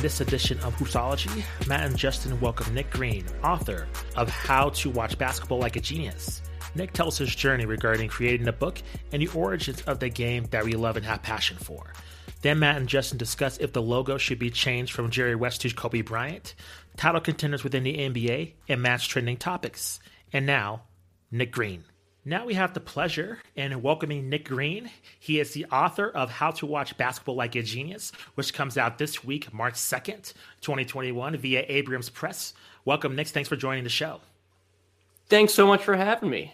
[0.00, 3.86] this edition of Hoopsology, Matt and Justin welcome Nick Greene, author
[4.16, 6.40] of How to Watch Basketball Like a Genius.
[6.74, 8.80] Nick tells his journey regarding creating a book
[9.12, 11.92] and the origins of the game that we love and have passion for.
[12.40, 15.74] Then Matt and Justin discuss if the logo should be changed from Jerry West to
[15.74, 16.54] Kobe Bryant,
[16.96, 20.00] title contenders within the NBA, and Matt's trending topics.
[20.32, 20.84] And now,
[21.30, 21.84] Nick Greene.
[22.24, 24.90] Now we have the pleasure in welcoming Nick Greene.
[25.18, 28.98] He is the author of How to Watch Basketball Like a Genius, which comes out
[28.98, 32.52] this week, March 2nd, 2021, via Abrams Press.
[32.84, 33.28] Welcome, Nick.
[33.28, 34.20] Thanks for joining the show.
[35.30, 36.52] Thanks so much for having me.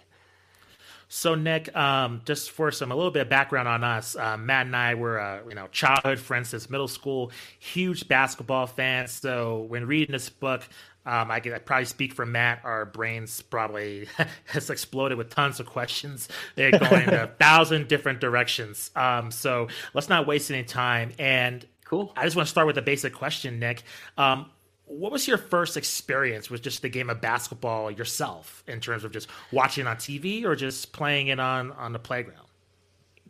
[1.09, 4.67] So, Nick, um, just for some a little bit of background on us, uh, Matt
[4.67, 9.13] and I were, uh, you know, childhood friends since middle school, huge basketball fans.
[9.13, 10.63] So, when reading this book,
[11.07, 12.61] um, I can I probably speak for Matt.
[12.65, 14.09] Our brains probably
[14.47, 16.29] has exploded with tons of questions.
[16.57, 18.91] They're going in a thousand different directions.
[18.97, 21.13] Um, so let's not waste any time.
[21.19, 22.13] And cool.
[22.17, 23.85] I just want to start with a basic question, Nick.
[24.19, 24.51] Um,
[24.87, 29.13] what was your first experience with just the game of basketball yourself, in terms of
[29.13, 32.47] just watching on TV or just playing it on on the playground?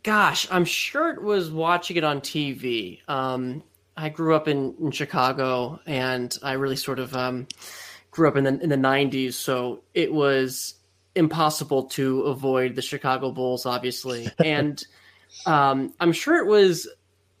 [0.03, 2.99] Gosh, I'm sure it was watching it on TV.
[3.09, 3.63] Um,
[3.97, 7.47] I grew up in, in Chicago, and I really sort of um,
[8.11, 9.33] grew up in the in the '90s.
[9.33, 10.75] So it was
[11.15, 14.83] impossible to avoid the Chicago Bulls, obviously, and
[15.47, 16.87] um, I'm sure it was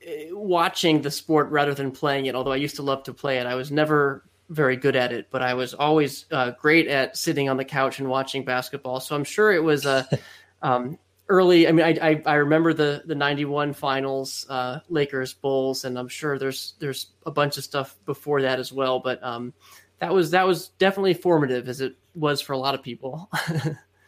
[0.05, 2.33] uh, watching the sport rather than playing it.
[2.33, 5.27] Although I used to love to play it, I was never very good at it,
[5.29, 8.99] but I was always uh, great at sitting on the couch and watching basketball.
[8.99, 10.07] So I'm sure it was a
[10.63, 10.97] um,
[11.29, 11.67] early.
[11.67, 16.07] I mean, I, I, I remember the the '91 finals, uh, Lakers Bulls, and I'm
[16.07, 18.99] sure there's there's a bunch of stuff before that as well.
[18.99, 19.53] But um,
[19.99, 23.29] that was that was definitely formative, as it was for a lot of people.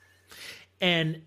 [0.82, 1.22] and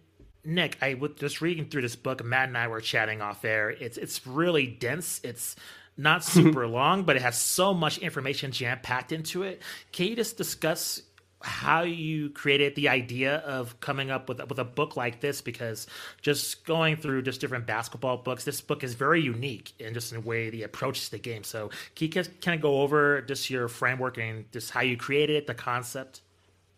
[0.45, 2.25] Nick, I was just reading through this book.
[2.25, 3.71] Matt and I were chatting off air.
[3.71, 5.21] It's it's really dense.
[5.23, 5.57] It's
[5.97, 9.63] not super long, but it has so much information jam packed into it.
[9.93, 11.03] Can you just discuss
[11.45, 15.87] how you created the idea of coming up with with a book like this because
[16.21, 20.21] just going through just different basketball books this book is very unique in just in
[20.21, 21.45] the way the approach to the game.
[21.45, 25.37] So can you kind of go over just your framework and just how you created
[25.37, 26.21] it the concept?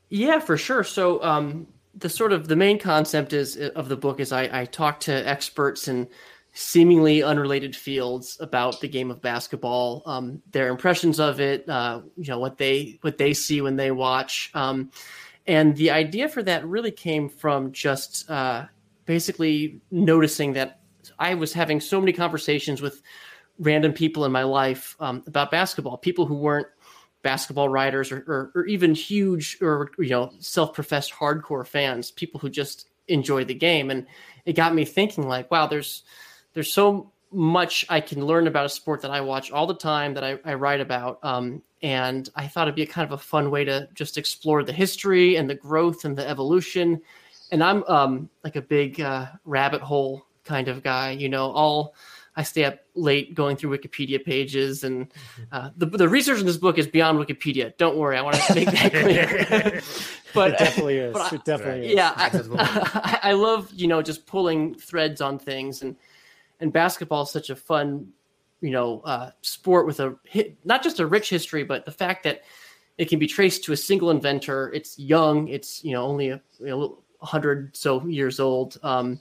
[0.09, 0.85] Yeah for sure.
[0.85, 1.67] So um
[1.97, 5.13] the sort of the main concept is of the book is I, I talk to
[5.13, 6.09] experts and
[6.55, 12.29] seemingly unrelated fields about the game of basketball, um, their impressions of it, uh, you
[12.29, 14.91] know what they what they see when they watch, um,
[15.47, 18.65] and the idea for that really came from just uh,
[19.05, 20.81] basically noticing that
[21.19, 23.03] I was having so many conversations with
[23.59, 26.69] random people in my life um, about basketball, people who weren't
[27.23, 32.49] basketball writers or, or, or even huge or you know self-professed hardcore fans, people who
[32.49, 34.07] just enjoy the game, and
[34.45, 36.05] it got me thinking like, wow, there's
[36.55, 40.15] there's so much I can learn about a sport that I watch all the time
[40.15, 41.19] that I, I write about.
[41.23, 44.63] Um, and I thought it'd be a kind of a fun way to just explore
[44.63, 47.03] the history and the growth and the evolution.
[47.51, 51.95] And I'm um, like a big uh, rabbit hole kind of guy, you know, all
[52.37, 55.43] I stay up late going through Wikipedia pages, and mm-hmm.
[55.53, 57.77] uh, the the research in this book is beyond Wikipedia.
[57.77, 59.83] Don't worry, I want to make that clear.
[60.35, 61.17] but it definitely is.
[61.17, 61.95] I, it definitely is.
[61.95, 65.95] Yeah, I, I, love you know just pulling threads on things, and
[66.65, 68.09] and basketball is such a fun,
[68.63, 70.17] you know, uh, sport with a
[70.65, 72.43] not just a rich history, but the fact that
[72.97, 74.73] it can be traced to a single inventor.
[74.73, 75.49] It's young.
[75.49, 76.41] It's you know only a,
[77.21, 78.79] hundred so years old.
[78.83, 79.21] Um,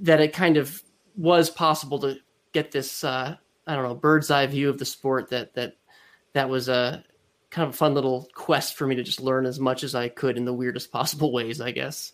[0.00, 0.82] that it kind of
[1.16, 2.16] was possible to
[2.52, 3.36] get this uh,
[3.66, 5.28] I don't know bird's eye view of the sport.
[5.30, 5.74] That that
[6.32, 7.04] that was a
[7.50, 10.08] kind of a fun little quest for me to just learn as much as I
[10.08, 11.60] could in the weirdest possible ways.
[11.60, 12.12] I guess.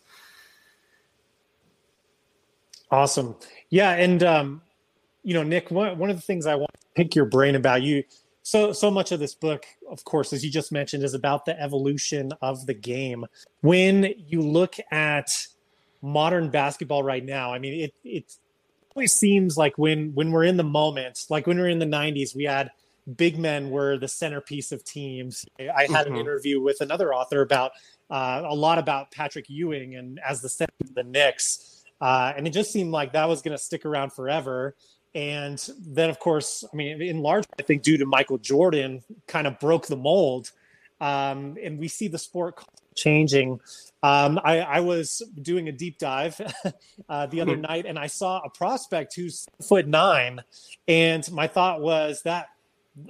[2.92, 3.34] Awesome.
[3.70, 4.62] Yeah, and um,
[5.22, 7.82] you know, Nick, one one of the things I want to pick your brain about
[7.82, 8.04] you.
[8.42, 11.58] So so much of this book, of course, as you just mentioned, is about the
[11.58, 13.24] evolution of the game.
[13.62, 15.46] When you look at
[16.02, 18.36] modern basketball right now, I mean, it it
[18.94, 21.86] always seems like when when we're in the moment, like when we we're in the
[21.86, 22.70] '90s, we had
[23.16, 25.46] big men were the centerpiece of teams.
[25.58, 26.14] I had mm-hmm.
[26.14, 27.72] an interview with another author about
[28.10, 31.71] uh, a lot about Patrick Ewing and as the center of the Knicks
[32.02, 34.74] uh, and it just seemed like that was going to stick around forever.
[35.14, 39.46] And then, of course, I mean, in large, I think due to Michael Jordan, kind
[39.46, 40.50] of broke the mold.
[41.00, 42.64] Um, and we see the sport
[42.96, 43.60] changing.
[44.02, 46.40] Um, I, I, was doing a deep dive
[47.08, 47.62] uh, the other hmm.
[47.62, 50.42] night, and I saw a prospect who's foot nine,
[50.86, 52.48] and my thought was that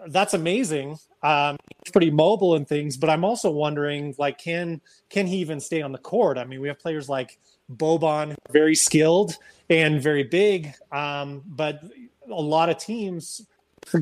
[0.08, 0.98] that's amazing.
[1.22, 1.56] Um,
[1.92, 4.80] pretty mobile and things, but I'm also wondering, like, can
[5.10, 6.38] can he even stay on the court?
[6.38, 7.38] I mean, we have players like
[7.76, 9.36] Boban, very skilled
[9.68, 10.74] and very big.
[10.90, 11.80] Um, but
[12.30, 13.42] a lot of teams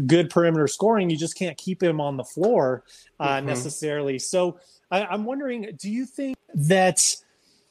[0.07, 2.85] good perimeter scoring, you just can't keep him on the floor
[3.19, 3.47] uh, mm-hmm.
[3.47, 4.19] necessarily.
[4.19, 4.59] So
[4.91, 7.17] I, I'm wondering, do you think that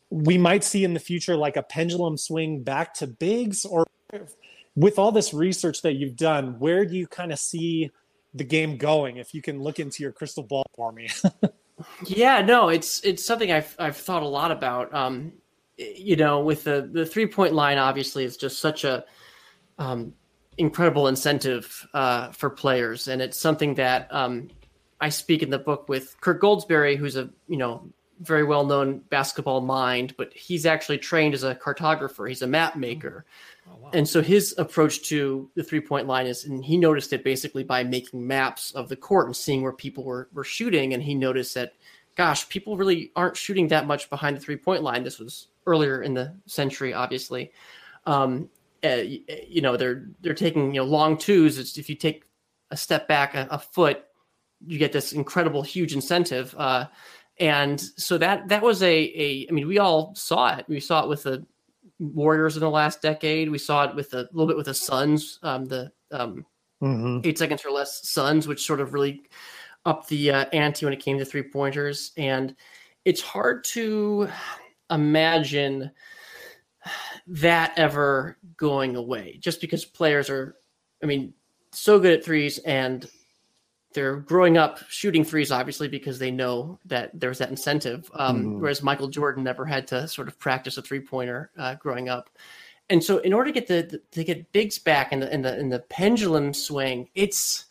[0.09, 3.85] we might see in the future like a pendulum swing back to bigs, or
[4.75, 7.91] with all this research that you've done, where do you kind of see
[8.33, 9.17] the game going?
[9.17, 11.09] If you can look into your crystal ball for me.
[12.05, 14.93] yeah, no, it's it's something I've I've thought a lot about.
[14.93, 15.33] Um,
[15.79, 19.05] you know, with the the three point line, obviously, it's just such a
[19.77, 20.13] um,
[20.57, 24.49] incredible incentive uh, for players, and it's something that um,
[24.99, 27.89] I speak in the book with Kirk Goldsberry, who's a you know
[28.19, 32.27] very well known basketball mind, but he's actually trained as a cartographer.
[32.27, 33.25] He's a map maker.
[33.67, 33.89] Oh, wow.
[33.93, 37.63] And so his approach to the three point line is, and he noticed it basically
[37.63, 40.93] by making maps of the court and seeing where people were, were shooting.
[40.93, 41.73] And he noticed that,
[42.15, 45.03] gosh, people really aren't shooting that much behind the three point line.
[45.03, 47.51] This was earlier in the century, obviously.
[48.05, 48.49] Um,
[48.83, 49.03] uh,
[49.47, 51.57] you know, they're, they're taking, you know, long twos.
[51.57, 52.23] It's, if you take
[52.71, 54.05] a step back a, a foot,
[54.65, 56.55] you get this incredible, huge incentive.
[56.57, 56.85] Uh,
[57.39, 60.65] and so that that was a a I mean we all saw it.
[60.67, 61.45] We saw it with the
[61.99, 63.49] Warriors in the last decade.
[63.49, 66.45] We saw it with a little bit with the Suns, um, the um,
[66.81, 67.27] mm-hmm.
[67.27, 69.21] eight seconds or less Suns, which sort of really
[69.85, 72.11] upped the uh, ante when it came to three pointers.
[72.17, 72.55] And
[73.05, 74.29] it's hard to
[74.89, 75.91] imagine
[77.27, 80.55] that ever going away, just because players are,
[81.03, 81.33] I mean,
[81.71, 83.07] so good at threes and
[83.93, 88.09] they're growing up shooting threes, obviously, because they know that there's that incentive.
[88.13, 88.59] Um, mm.
[88.59, 92.29] Whereas Michael Jordan never had to sort of practice a three pointer uh, growing up.
[92.89, 95.41] And so, in order to get the, the to get bigs back in the in
[95.41, 97.65] the in the pendulum swing, it's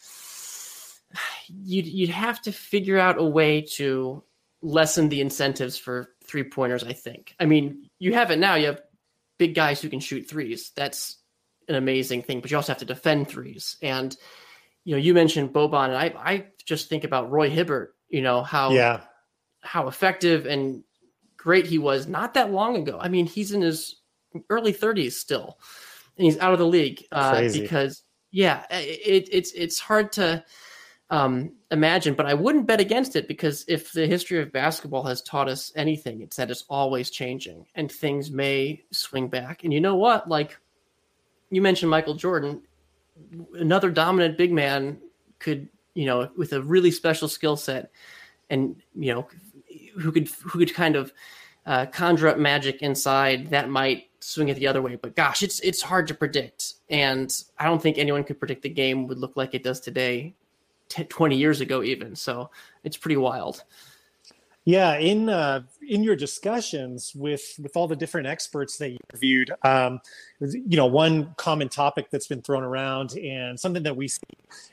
[1.46, 4.22] you'd you'd have to figure out a way to
[4.60, 6.84] lessen the incentives for three pointers.
[6.84, 7.34] I think.
[7.40, 8.54] I mean, you have it now.
[8.54, 8.82] You have
[9.38, 10.72] big guys who can shoot threes.
[10.76, 11.16] That's
[11.68, 14.16] an amazing thing, but you also have to defend threes and
[14.88, 17.94] you know, you mentioned Boban, and I, I just think about Roy Hibbert.
[18.08, 19.00] You know how yeah
[19.60, 20.82] how effective and
[21.36, 22.98] great he was not that long ago.
[22.98, 23.96] I mean, he's in his
[24.48, 25.58] early 30s still,
[26.16, 30.42] and he's out of the league uh, because yeah, it, it's it's hard to
[31.10, 35.22] um, imagine, but I wouldn't bet against it because if the history of basketball has
[35.22, 39.64] taught us anything, it's that it's always changing and things may swing back.
[39.64, 40.28] And you know what?
[40.28, 40.58] Like
[41.50, 42.62] you mentioned Michael Jordan,
[43.54, 44.98] another dominant big man
[45.38, 47.90] could, you know, with a really special skill set,
[48.50, 49.26] and you know,
[49.98, 51.12] who could who could kind of
[51.66, 54.96] uh, conjure up magic inside that might swing it the other way.
[54.96, 58.68] But gosh, it's it's hard to predict, and I don't think anyone could predict the
[58.68, 60.34] game would look like it does today,
[60.88, 62.14] t- twenty years ago even.
[62.14, 62.50] So
[62.84, 63.64] it's pretty wild.
[64.68, 69.50] Yeah, in uh, in your discussions with with all the different experts that you interviewed,
[69.62, 69.98] um,
[70.40, 74.20] you know, one common topic that's been thrown around and something that we see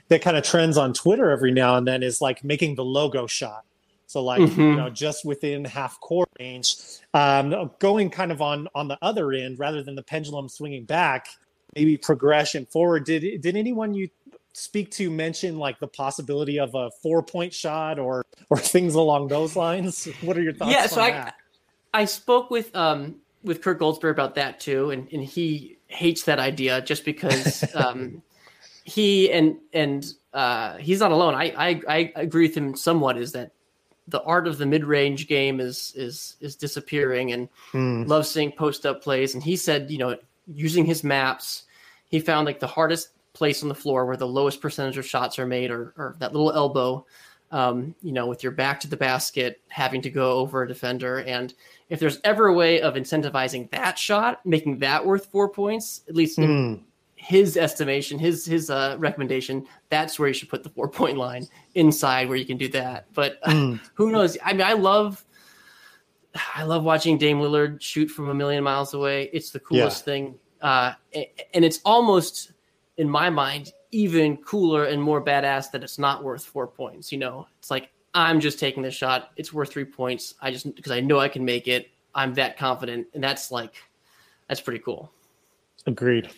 [0.09, 3.25] that kind of trends on Twitter every now and then is like making the logo
[3.25, 3.63] shot.
[4.07, 4.59] So like mm-hmm.
[4.59, 6.75] you know, just within half court range,
[7.13, 11.27] um, going kind of on on the other end rather than the pendulum swinging back,
[11.73, 13.05] maybe progression forward.
[13.05, 14.09] Did did anyone you
[14.55, 19.27] speak to mention like the possibility of a four point shot or or things along
[19.27, 20.05] those lines?
[20.21, 20.71] What are your thoughts?
[20.71, 21.35] Yeah, so I that?
[21.93, 26.39] I spoke with um with Kirk Goldsberry about that too, and and he hates that
[26.39, 28.21] idea just because um
[28.83, 31.35] he and and uh he's not alone.
[31.35, 33.17] I I I agree with him somewhat.
[33.17, 33.51] Is that
[34.07, 38.07] the art of the mid range game is is is disappearing, and mm.
[38.07, 39.33] loves seeing post up plays.
[39.33, 40.15] And he said, you know,
[40.47, 41.63] using his maps,
[42.07, 45.37] he found like the hardest place on the floor where the lowest percentage of shots
[45.37, 47.05] are made, or, or that little elbow,
[47.51, 51.19] um, you know, with your back to the basket, having to go over a defender.
[51.19, 51.53] And
[51.89, 56.15] if there's ever a way of incentivizing that shot, making that worth four points, at
[56.15, 56.83] least in mm.
[57.15, 61.47] his estimation, his his uh, recommendation, that's where you should put the four point line
[61.75, 63.05] inside where you can do that.
[63.13, 63.79] But mm.
[63.93, 64.37] who knows?
[64.43, 65.23] I mean, I love.
[66.53, 69.29] I love watching Dame Lillard shoot from a million miles away.
[69.31, 70.05] It's the coolest yeah.
[70.05, 70.35] thing.
[70.61, 70.93] Uh,
[71.53, 72.51] and it's almost
[72.97, 77.11] in my mind, even cooler and more badass that it's not worth four points.
[77.11, 79.31] You know, it's like I'm just taking the shot.
[79.35, 80.35] It's worth three points.
[80.41, 81.89] I just because I know I can make it.
[82.13, 83.73] I'm that confident, and that's like
[84.47, 85.11] that's pretty cool.
[85.85, 86.29] Agreed.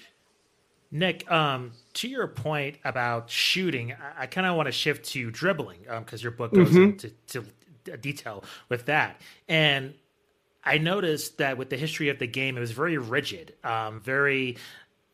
[0.90, 5.30] Nick, um, to your point about shooting, I, I kind of want to shift to
[5.32, 6.84] dribbling because um, your book goes mm-hmm.
[6.84, 9.22] into to detail with that.
[9.48, 9.94] And
[10.64, 14.58] I noticed that with the history of the game, it was very rigid, um, very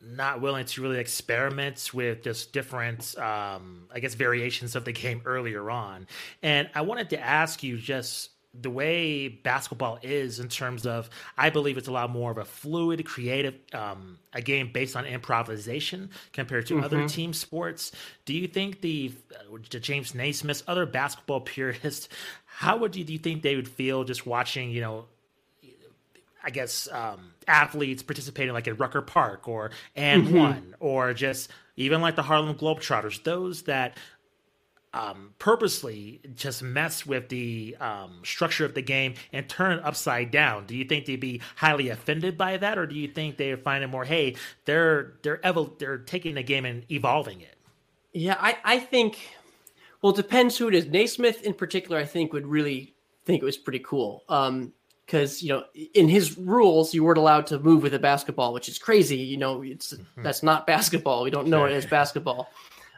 [0.06, 5.22] not willing to really experiment with just different, um, I guess, variations of the game
[5.24, 6.06] earlier on.
[6.42, 8.30] And I wanted to ask you just
[8.60, 12.44] the way basketball is in terms of i believe it's a lot more of a
[12.44, 16.84] fluid creative um, a game based on improvisation compared to mm-hmm.
[16.84, 17.90] other team sports
[18.24, 19.12] do you think the,
[19.70, 22.08] the james naismith other basketball purists
[22.46, 25.04] how would you do you think they would feel just watching you know
[26.44, 30.36] I guess um, athletes participating like at Rucker Park or and mm-hmm.
[30.36, 33.96] one or just even like the Harlem Globetrotters, those that
[34.92, 40.30] um, purposely just mess with the um, structure of the game and turn it upside
[40.30, 40.66] down.
[40.66, 43.82] Do you think they'd be highly offended by that, or do you think they find
[43.82, 47.56] it more, hey, they're they're evol- they're taking the game and evolving it?
[48.12, 49.18] Yeah, I, I think.
[50.00, 50.86] Well, it depends who it is.
[50.86, 54.22] Naismith, in particular, I think would really think it was pretty cool.
[54.28, 54.74] Um,
[55.06, 58.68] because you know in his rules you weren't allowed to move with a basketball which
[58.68, 60.22] is crazy you know it's mm-hmm.
[60.22, 62.48] that's not basketball we don't know it as basketball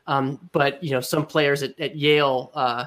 [0.07, 2.87] um, but you know, some players at, at Yale, uh,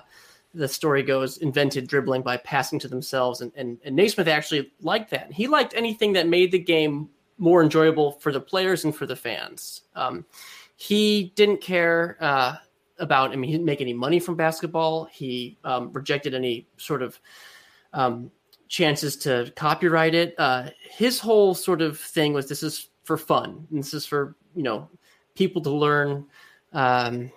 [0.54, 5.12] the story goes, invented dribbling by passing to themselves, and, and and Naismith actually liked
[5.12, 5.32] that.
[5.32, 9.16] He liked anything that made the game more enjoyable for the players and for the
[9.16, 9.84] fans.
[9.96, 10.26] Um,
[10.76, 12.56] he didn't care uh,
[12.98, 13.32] about.
[13.32, 15.06] I mean, he didn't make any money from basketball.
[15.06, 17.20] He um, rejected any sort of
[17.94, 18.32] um,
[18.70, 20.36] chances to copyright it.
[20.38, 23.68] Uh, his whole sort of thing was this is for fun.
[23.72, 24.88] this is for you know
[25.36, 26.26] people to learn
[26.72, 27.32] um,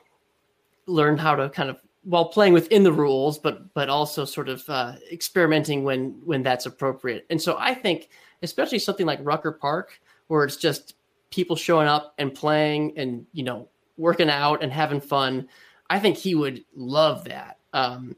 [0.86, 4.68] learn how to kind of while playing within the rules, but but also sort of
[4.68, 7.26] uh, experimenting when when that's appropriate.
[7.30, 8.10] And so I think,
[8.42, 10.94] especially something like Rucker Park, where it's just
[11.30, 15.48] people showing up and playing and you know working out and having fun,
[15.88, 17.58] I think he would love that.
[17.72, 18.16] Um,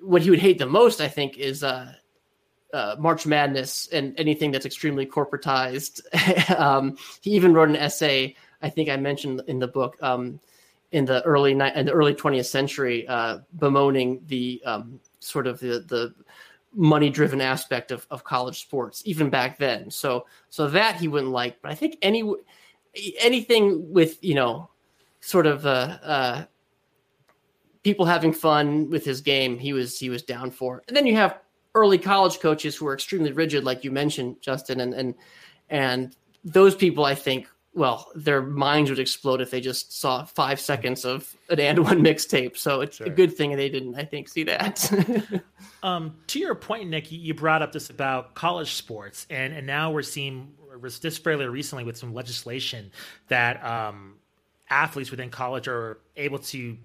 [0.00, 1.92] what he would hate the most, I think, is uh,
[2.72, 6.00] uh, March Madness and anything that's extremely corporatized.
[6.58, 10.40] um, he even wrote an essay I think I mentioned in the book um,
[10.90, 15.60] in the early ni- in the early 20th century, uh, bemoaning the um, sort of
[15.60, 16.14] the the
[16.74, 19.90] money driven aspect of, of college sports even back then.
[19.90, 22.30] So so that he wouldn't like, but I think any
[23.20, 24.70] anything with you know
[25.20, 26.44] sort of uh, uh,
[27.82, 30.82] people having fun with his game, he was he was down for.
[30.88, 31.38] And then you have
[31.78, 35.14] early college coaches who are extremely rigid, like you mentioned, Justin, and and
[35.70, 40.58] and those people I think well, their minds would explode if they just saw five
[40.58, 42.56] seconds of an and one mixtape.
[42.56, 43.06] So it's sure.
[43.06, 44.90] a good thing they didn't, I think, see that.
[45.84, 49.92] um, to your point, Nick, you brought up this about college sports, and and now
[49.92, 50.52] we're seeing
[51.00, 52.90] this fairly recently with some legislation
[53.28, 54.16] that um,
[54.70, 56.76] athletes within college are able to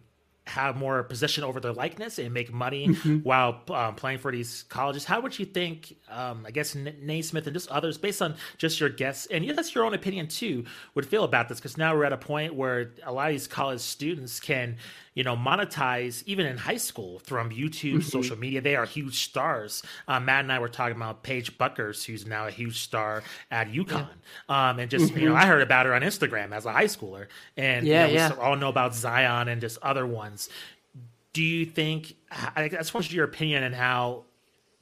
[0.46, 3.18] have more position over their likeness and make money mm-hmm.
[3.20, 5.06] while um, playing for these colleges.
[5.06, 8.80] How would you think, um, I guess, N- Naismith and just others, based on just
[8.80, 11.60] your guess, and yeah, that's your own opinion too, would feel about this?
[11.60, 14.78] Because now we're at a point where a lot of these college students can
[15.14, 18.02] you know, monetize even in high school from YouTube, mm-hmm.
[18.02, 18.62] social media.
[18.62, 19.84] They are huge stars.
[20.08, 23.72] Um, Matt and I were talking about Paige Bueckers, who's now a huge star at
[23.72, 24.08] UConn.
[24.50, 24.70] Yeah.
[24.70, 25.20] Um, and just, mm-hmm.
[25.20, 25.36] you know.
[25.36, 27.28] I heard about her on Instagram as a high schooler.
[27.58, 28.34] And yeah, you know, yeah.
[28.34, 30.33] we all know about Zion and just other ones.
[31.34, 32.16] Do you think,
[32.56, 34.26] I just want your opinion on how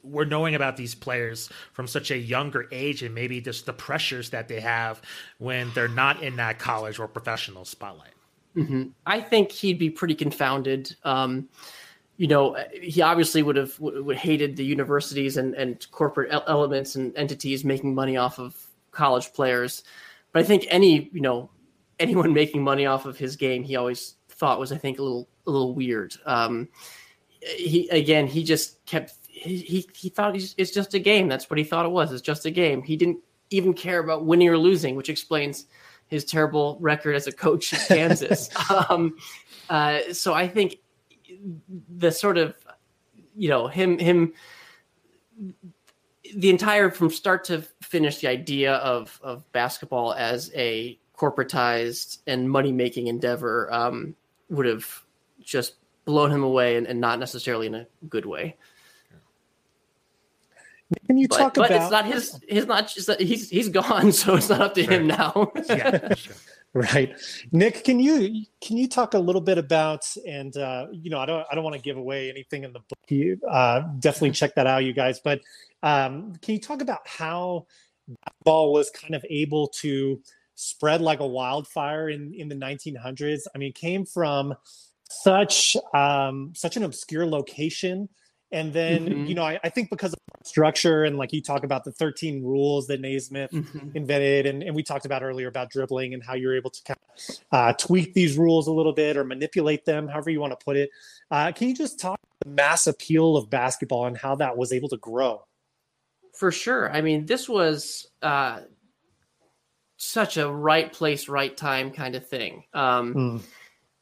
[0.04, 4.32] we're knowing about these players from such a younger age and maybe just the pressures
[4.32, 5.02] that they have
[5.38, 8.14] when they're not in that college or professional spotlight.
[8.56, 8.90] Mm-hmm.
[9.06, 10.96] I think he'd be pretty confounded.
[11.04, 11.48] Um,
[12.18, 17.16] you know, he obviously would have would hated the universities and, and corporate elements and
[17.16, 18.56] entities making money off of
[18.92, 19.84] college players.
[20.32, 21.50] But I think any you know
[22.00, 25.28] anyone making money off of his game, he always thought was I think a little
[25.48, 26.16] a little weird.
[26.26, 26.70] Um,
[27.42, 31.28] he again, he just kept he he, he thought it's just a game.
[31.28, 32.12] That's what he thought it was.
[32.12, 32.82] It's just a game.
[32.84, 33.20] He didn't
[33.50, 35.66] even care about winning or losing, which explains
[36.08, 38.50] his terrible record as a coach at Kansas.
[38.90, 39.16] um,
[39.70, 40.78] uh, so I think
[41.98, 42.56] the sort of,
[43.36, 44.34] you know, him him
[46.36, 52.50] the entire from start to finish the idea of of basketball as a corporatized and
[52.50, 54.16] money making endeavor um,
[54.50, 55.04] would have
[55.52, 58.56] just blown him away and, and not necessarily in a good way.
[61.08, 61.82] Can you but, talk but about?
[61.82, 62.40] it's not his.
[62.50, 63.20] He's not.
[63.20, 65.52] He's he's gone, so it's not up to him now.
[65.70, 66.36] yeah, sure.
[66.74, 67.14] Right,
[67.52, 67.84] Nick.
[67.84, 71.46] Can you can you talk a little bit about and uh, you know I don't
[71.52, 73.00] I don't want to give away anything in the book.
[73.08, 75.20] You uh, definitely check that out, you guys.
[75.20, 75.42] But
[75.84, 77.68] um, can you talk about how
[78.44, 80.22] ball was kind of able to
[80.56, 83.42] spread like a wildfire in in the 1900s?
[83.54, 84.54] I mean, it came from
[85.24, 88.10] such um, such an obscure location
[88.54, 89.26] and then, mm-hmm.
[89.28, 92.44] you know, I, I, think because of structure and like you talk about the 13
[92.44, 93.96] rules that Naismith mm-hmm.
[93.96, 96.98] invented, and, and we talked about earlier about dribbling and how you're able to kind
[97.00, 100.62] of uh, tweak these rules a little bit or manipulate them, however you want to
[100.66, 100.90] put it.
[101.30, 104.90] Uh, can you just talk the mass appeal of basketball and how that was able
[104.90, 105.44] to grow.
[106.34, 106.92] For sure.
[106.92, 108.62] I mean, this was uh,
[109.98, 112.64] such a right place, right time kind of thing.
[112.74, 113.42] Um, mm.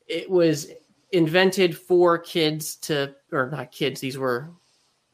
[0.07, 0.67] It was
[1.11, 4.49] invented for kids to, or not kids, these were,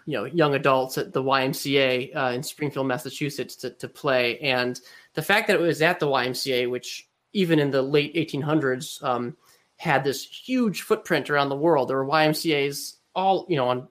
[0.06, 4.40] you know, young adults at the YMCA uh, in Springfield, Massachusetts to, to play.
[4.40, 4.80] And
[5.14, 9.36] the fact that it was at the YMCA, which even in the late 1800s um,
[9.78, 13.88] had this huge footprint around the world, there were YMCA's all, you know, on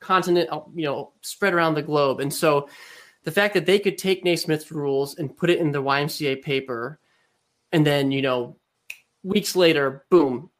[0.00, 2.20] continent, you know, spread around the globe.
[2.20, 2.68] And so
[3.24, 7.00] the fact that they could take Naismith's rules and put it in the YMCA paper,
[7.72, 8.56] and then you know,
[9.22, 10.50] weeks later, boom,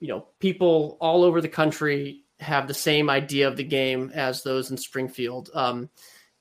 [0.00, 4.42] you know, people all over the country have the same idea of the game as
[4.42, 5.50] those in Springfield.
[5.54, 5.90] Um,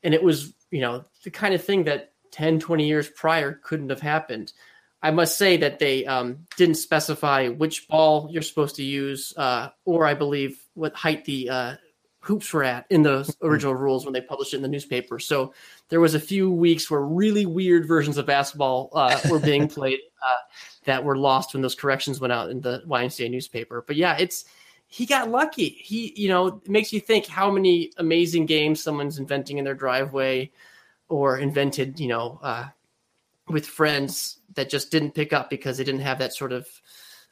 [0.02, 3.90] and it was, you know, the kind of thing that 10, 20 years prior couldn't
[3.90, 4.54] have happened.
[5.02, 9.70] I must say that they um, didn't specify which ball you're supposed to use, uh,
[9.86, 11.76] or I believe what height the uh,
[12.22, 13.48] hoops were at in the hmm.
[13.48, 15.20] original rules when they published it in the newspaper.
[15.20, 15.54] So
[15.90, 20.00] there was a few weeks where really weird versions of basketball uh, were being played
[20.26, 20.38] uh,
[20.90, 23.84] that were lost when those corrections went out in the YMCA newspaper.
[23.86, 24.46] But yeah, it's
[24.88, 25.70] he got lucky.
[25.70, 29.76] He, you know, it makes you think how many amazing games someone's inventing in their
[29.76, 30.52] driveway
[31.08, 32.68] or invented, you know, uh,
[33.48, 36.68] with friends that just didn't pick up because they didn't have that sort of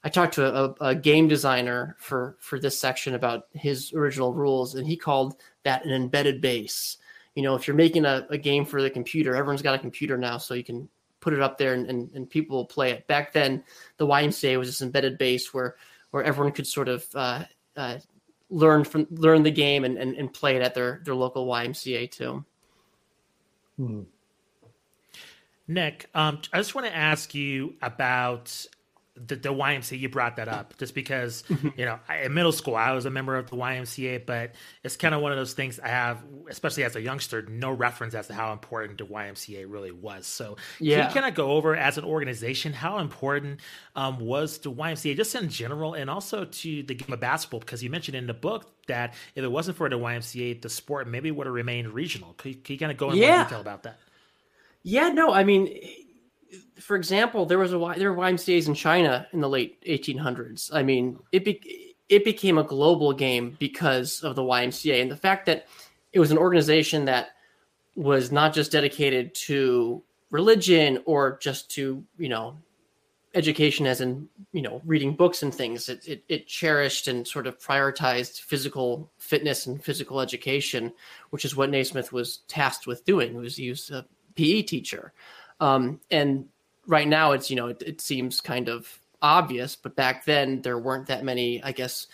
[0.04, 4.76] I talked to a, a, game designer for for this section about his original rules,
[4.76, 6.98] and he called that an embedded base.
[7.34, 10.18] You know, if you're making a, a game for the computer, everyone's got a computer
[10.18, 10.88] now, so you can
[11.20, 13.08] put it up there and, and, and people will play it.
[13.08, 13.64] Back then,
[13.98, 15.76] the YMCA was this embedded base where
[16.12, 17.44] where everyone could sort of uh,
[17.76, 17.98] uh,
[18.50, 22.12] learn from learn the game and, and, and play it at their their local YMCA
[22.12, 22.46] too.
[23.78, 24.04] Hmm.
[25.68, 28.66] Nick, um, I just want to ask you about
[29.26, 31.70] the, the YMCA, you brought that up just because, mm-hmm.
[31.78, 34.96] you know, I, in middle school, I was a member of the YMCA, but it's
[34.96, 38.28] kind of one of those things I have, especially as a youngster, no reference as
[38.28, 40.28] to how important the YMCA really was.
[40.28, 41.02] So, yeah.
[41.02, 43.62] can you kind of go over as an organization how important
[43.96, 47.60] um, was the YMCA just in general and also to the game of basketball?
[47.60, 51.08] Because you mentioned in the book that if it wasn't for the YMCA, the sport
[51.08, 52.34] maybe would have remained regional.
[52.34, 53.38] Can you, can you kind of go in yeah.
[53.38, 54.00] more detail about that?
[54.84, 55.78] Yeah, no, I mean,
[56.80, 60.74] for example, there was a there were YMCA's in China in the late 1800s.
[60.74, 65.18] I mean, it be, it became a global game because of the YMCA and the
[65.18, 65.68] fact that
[66.14, 67.30] it was an organization that
[67.96, 72.58] was not just dedicated to religion or just to you know
[73.34, 75.90] education as in you know reading books and things.
[75.90, 80.94] It, it, it, cherished and sort of prioritized physical fitness and physical education
[81.32, 83.32] which is what naismith was tasked with doing.
[83.32, 84.06] He was, he was a
[84.36, 85.14] pe teacher
[85.60, 86.46] um, and
[86.86, 90.78] right now it's you know it, it seems kind of obvious, but back then there
[90.78, 92.08] weren't that many, I guess,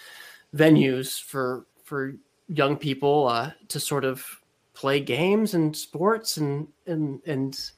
[0.55, 2.15] venues for for
[2.47, 4.25] young people uh, to sort of
[4.73, 7.71] play games and sports and and and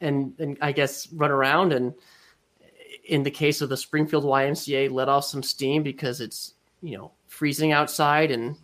[0.00, 1.72] and and I guess run around.
[1.72, 1.94] And
[3.04, 7.12] in the case of the Springfield YMCA let off some steam because it's you know
[7.26, 8.56] freezing outside and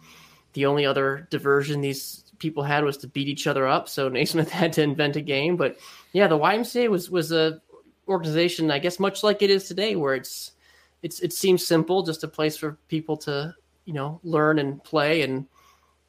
[0.52, 3.88] the only other diversion these people had was to beat each other up.
[3.88, 5.56] So Naismith had to invent a game.
[5.56, 5.78] But
[6.12, 7.60] yeah the YMCA was was a
[8.08, 10.52] organization, I guess, much like it is today, where it's
[11.02, 15.22] it's it seems simple, just a place for people to you know learn and play,
[15.22, 15.46] and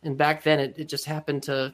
[0.04, 1.74] and back then it, it just happened to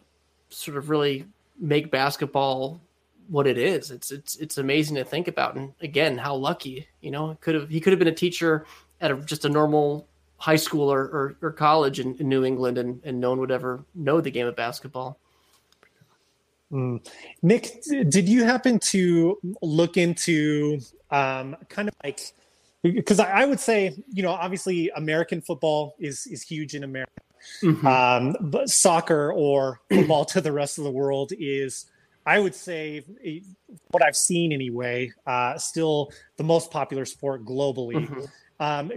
[0.49, 1.25] sort of really
[1.59, 2.81] make basketball
[3.29, 3.89] what it is.
[3.89, 7.69] It's it's it's amazing to think about, and again, how lucky you know could have
[7.69, 8.65] he could have been a teacher
[9.01, 12.77] at a, just a normal high school or, or, or college in, in, New England,
[12.77, 15.19] and, and no one would ever know the game of basketball.
[16.71, 17.05] Mm.
[17.41, 20.79] Nick, did you happen to look into
[21.11, 22.19] um, kind of like
[22.83, 27.21] because I, I, would say you know obviously American football is is huge in America,
[27.63, 27.87] mm-hmm.
[27.87, 31.85] um, but soccer or football to the rest of the world is
[32.25, 33.03] I would say
[33.91, 37.95] what I've seen anyway uh, still the most popular sport globally.
[37.95, 38.25] Mm-hmm.
[38.59, 38.91] Um,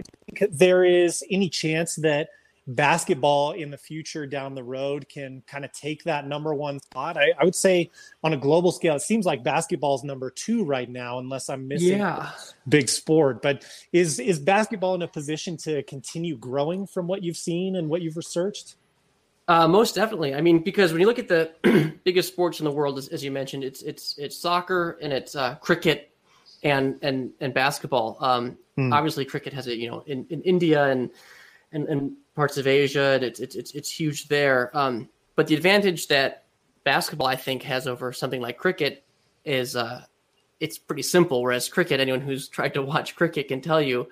[0.49, 2.29] there is any chance that
[2.67, 7.17] basketball in the future down the road can kind of take that number one spot.
[7.17, 7.89] I, I, would say
[8.23, 11.67] on a global scale, it seems like basketball is number two right now, unless I'm
[11.67, 12.31] missing yeah.
[12.67, 13.41] big sport.
[13.41, 17.89] But is is basketball in a position to continue growing from what you've seen and
[17.89, 18.75] what you've researched?
[19.47, 20.33] Uh, most definitely.
[20.33, 21.51] I mean, because when you look at the
[22.03, 25.35] biggest sports in the world, as, as, you mentioned, it's it's it's soccer and it's
[25.35, 26.10] uh, cricket
[26.63, 28.17] and and and basketball.
[28.19, 28.93] Um, hmm.
[28.93, 31.09] Obviously, cricket has it, you know, in, in India and
[31.71, 33.19] and, and parts of Asia.
[33.21, 34.75] It's it's it's, it's huge there.
[34.77, 36.43] Um, but the advantage that
[36.83, 39.03] basketball, I think, has over something like cricket
[39.45, 40.03] is uh,
[40.59, 41.41] it's pretty simple.
[41.41, 44.07] Whereas cricket, anyone who's tried to watch cricket can tell you,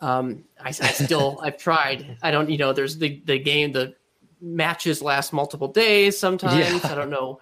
[0.00, 2.16] Um, I, I still I've tried.
[2.22, 3.94] I don't you know there's the the game the
[4.40, 6.82] matches last multiple days sometimes.
[6.82, 6.90] Yeah.
[6.90, 7.40] I don't know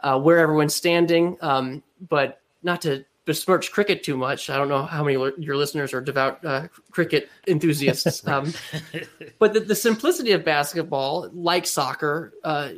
[0.00, 1.36] uh, where everyone's standing.
[1.40, 4.50] Um, but not to besmirch cricket too much.
[4.50, 8.22] I don't know how many your listeners are devout uh, cricket enthusiasts.
[8.30, 8.52] Um,
[9.38, 12.70] but the, the, simplicity of basketball, like soccer, uh,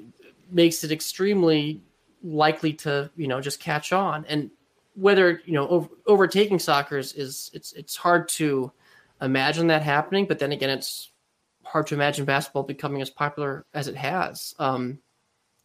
[0.50, 1.82] makes it extremely
[2.22, 4.24] likely to you know just catch on.
[4.26, 4.50] And
[4.94, 8.72] whether you know over, overtaking soccer is, is it's it's hard to
[9.20, 10.26] imagine that happening.
[10.26, 11.10] But then again, it's
[11.64, 14.54] hard to imagine basketball becoming as popular as it has.
[14.58, 14.98] Um,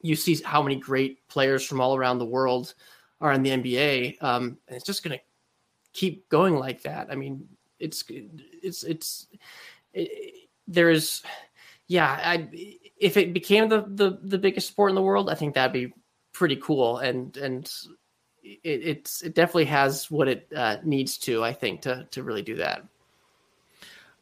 [0.01, 2.73] you see how many great players from all around the world
[3.19, 5.23] are in the NBA, um, and it's just going to
[5.93, 7.07] keep going like that.
[7.11, 7.47] I mean,
[7.79, 9.27] it's it's it's
[9.93, 11.23] it, there's
[11.87, 12.19] yeah.
[12.23, 12.49] I
[12.99, 15.93] if it became the, the the biggest sport in the world, I think that'd be
[16.33, 17.71] pretty cool, and and
[18.43, 21.43] it, it's it definitely has what it uh, needs to.
[21.43, 22.83] I think to to really do that.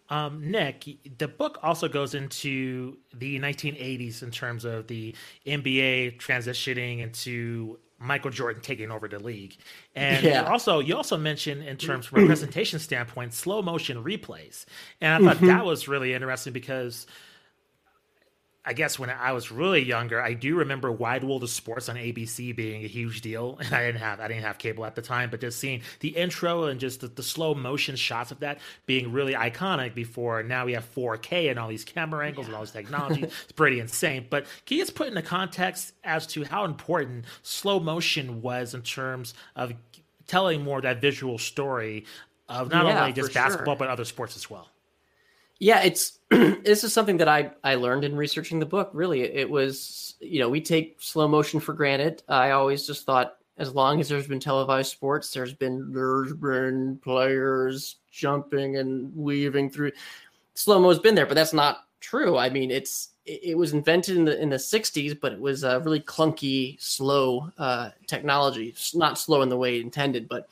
[0.09, 0.85] Um, Nick,
[1.17, 5.15] the book also goes into the 1980s in terms of the
[5.47, 9.55] NBA transitioning into Michael Jordan taking over the league,
[9.95, 10.41] and yeah.
[10.41, 14.65] you also you also mentioned in terms from a presentation standpoint, slow motion replays,
[15.01, 15.47] and I thought mm-hmm.
[15.47, 17.07] that was really interesting because
[18.67, 21.97] I guess when I was really younger, I do remember Wide World of Sports on
[21.97, 25.01] ABC being a huge deal, and I didn't have I didn't have cable at the
[25.01, 28.59] time, but just seeing the intro and just the, the slow motion shots of that
[28.85, 29.93] being really iconic.
[29.93, 32.49] Before now we have 4K and all these camera angles yeah.
[32.49, 34.25] and all this technology, it's pretty insane.
[34.29, 38.73] But can you just put in the context as to how important slow motion was
[38.73, 39.73] in terms of
[40.27, 42.05] telling more that visual story
[42.49, 43.79] of not yeah, only just basketball sure.
[43.79, 44.69] but other sports as well?
[45.59, 46.19] Yeah, it's
[46.63, 48.89] this is something that I I learned in researching the book.
[48.93, 52.23] Really, it was you know we take slow motion for granted.
[52.27, 56.99] I always just thought as long as there's been televised sports, there's been there's been
[57.03, 59.91] players jumping and weaving through.
[60.55, 62.37] Slow mo's been there, but that's not true.
[62.37, 65.79] I mean, it's it, was invented in the in the 60s, but it was a
[65.79, 68.67] really clunky, slow uh, technology.
[68.67, 70.47] It's Not slow in the way intended, but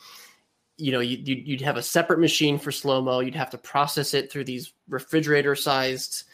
[0.84, 3.22] you know, you, you'd have a separate machine for slow mo.
[3.22, 6.26] You'd have to process it through these refrigerator sized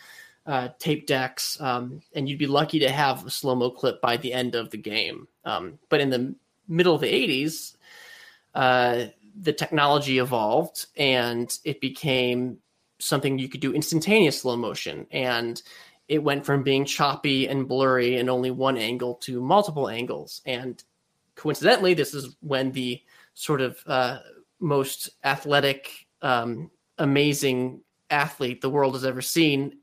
[0.48, 4.18] uh, tape decks, um, and you'd be lucky to have a slow mo clip by
[4.18, 5.28] the end of the game.
[5.46, 6.34] Um, but in the
[6.68, 7.76] middle of the 80s,
[8.56, 9.06] uh,
[9.40, 12.58] the technology evolved and it became
[12.98, 15.06] something you could do instantaneous slow motion.
[15.12, 15.62] And
[16.08, 20.42] it went from being choppy and blurry and only one angle to multiple angles.
[20.44, 20.84] And
[21.36, 23.00] coincidentally, this is when the
[23.36, 24.20] sort of uh,
[24.60, 29.78] most athletic, um, amazing athlete the world has ever seen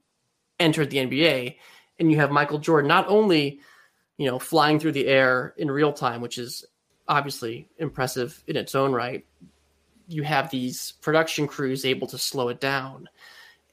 [0.59, 1.57] entered the NBA,
[1.99, 3.61] and you have Michael Jordan not only,
[4.17, 6.65] you know, flying through the air in real time, which is
[7.09, 9.25] obviously impressive in its own right.
[10.09, 13.09] You have these production crews able to slow it down,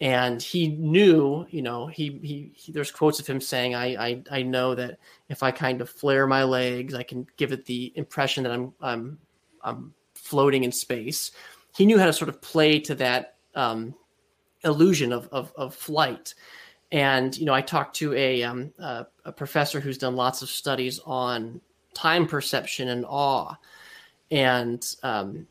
[0.02, 4.24] and he knew, you know, he, he, he there's quotes of him saying, I, I
[4.32, 7.94] I know that if I kind of flare my legs, I can give it the
[7.96, 9.20] impression that I'm I'm
[9.62, 11.32] I'm floating in space.
[11.76, 13.96] He knew how to sort of play to that um,
[14.64, 16.34] illusion of, of, of flight.
[16.92, 20.50] And you know, I talked to a, um, a, a professor who's done lots of
[20.50, 21.62] studies on
[21.94, 23.56] time perception and awe.
[24.30, 25.48] And um,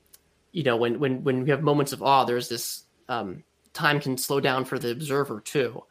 [0.52, 4.18] you know, when when when we have moments of awe, there's this um, time can
[4.18, 5.82] slow down for the observer too.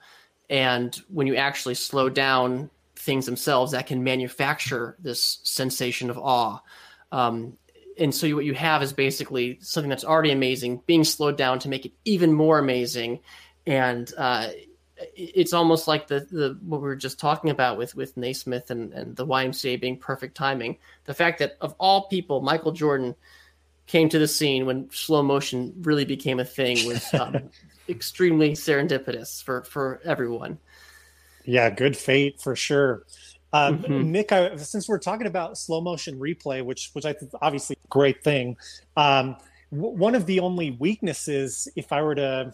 [0.49, 6.59] And when you actually slow down things themselves, that can manufacture this sensation of awe.
[7.11, 7.57] Um,
[8.01, 11.69] and so what you have is basically something that's already amazing being slowed down to
[11.69, 13.19] make it even more amazing
[13.65, 14.49] and uh,
[15.15, 18.93] it's almost like the, the what we were just talking about with with Naismith and,
[18.93, 20.77] and the YMCA being perfect timing.
[21.05, 23.15] The fact that of all people, Michael Jordan
[23.87, 27.49] came to the scene when slow motion really became a thing was um,
[27.89, 30.59] extremely serendipitous for for everyone.
[31.45, 33.03] Yeah, good fate for sure.
[33.53, 34.11] Um, mm-hmm.
[34.11, 37.87] Nick, I, since we're talking about slow motion replay, which which I think obviously a
[37.87, 38.57] great thing,
[38.95, 39.35] um,
[39.71, 42.53] w- one of the only weaknesses, if I were to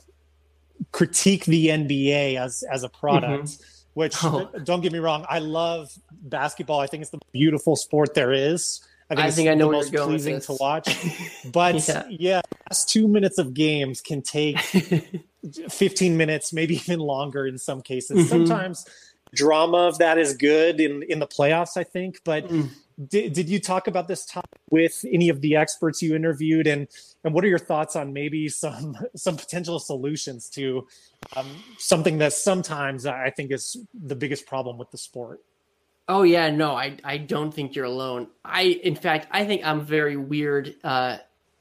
[0.92, 3.64] critique the NBA as as a product, mm-hmm.
[3.94, 4.50] which oh.
[4.64, 6.80] don't get me wrong, I love basketball.
[6.80, 8.82] I think it's the beautiful sport there is.
[9.10, 10.94] I think, I, think I know the most pleasing to watch.
[11.54, 12.04] But yeah.
[12.10, 14.60] yeah, last two minutes of games can take
[15.70, 18.18] 15 minutes, maybe even longer in some cases.
[18.18, 18.28] Mm-hmm.
[18.28, 18.86] Sometimes
[19.34, 22.22] drama of that is good in in the playoffs, I think.
[22.24, 22.70] But mm.
[23.08, 26.88] did, did you talk about this topic with any of the experts you interviewed, and
[27.24, 30.88] and what are your thoughts on maybe some some potential solutions to
[31.36, 35.42] um, something that sometimes I think is the biggest problem with the sport?
[36.08, 38.28] Oh yeah, no, I I don't think you're alone.
[38.46, 41.18] I in fact I think I'm very weird uh,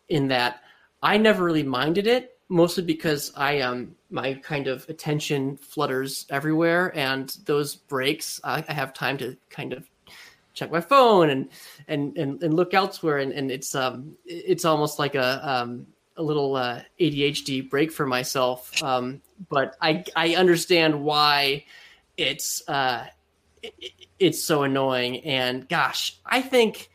[0.09, 0.61] in that
[1.03, 6.91] I never really minded it mostly because I um my kind of attention flutters everywhere,
[6.97, 9.89] and those breaks I, I have time to kind of
[10.55, 11.49] check my phone and
[11.87, 16.23] and and, and look elsewhere, and, and it's um it's almost like a um a
[16.23, 18.83] little uh, ADHD break for myself.
[18.83, 21.67] Um, but I I understand why
[22.17, 23.07] it's uh
[23.63, 26.91] it, it's so annoying, and gosh, I think.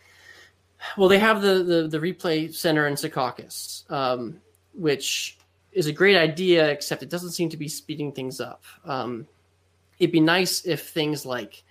[0.97, 4.41] Well, they have the, the, the replay center in Secaucus, um,
[4.73, 5.37] which
[5.71, 8.63] is a great idea, except it doesn't seem to be speeding things up.
[8.85, 9.27] Um,
[9.99, 11.63] it'd be nice if things like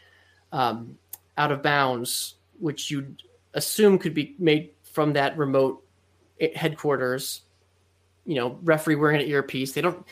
[0.53, 0.99] um,
[1.37, 3.23] out of bounds, which you'd
[3.55, 5.85] assume could be made from that remote
[6.55, 7.43] headquarters,
[8.25, 9.73] you know, referee wearing an earpiece.
[9.73, 10.05] They don't.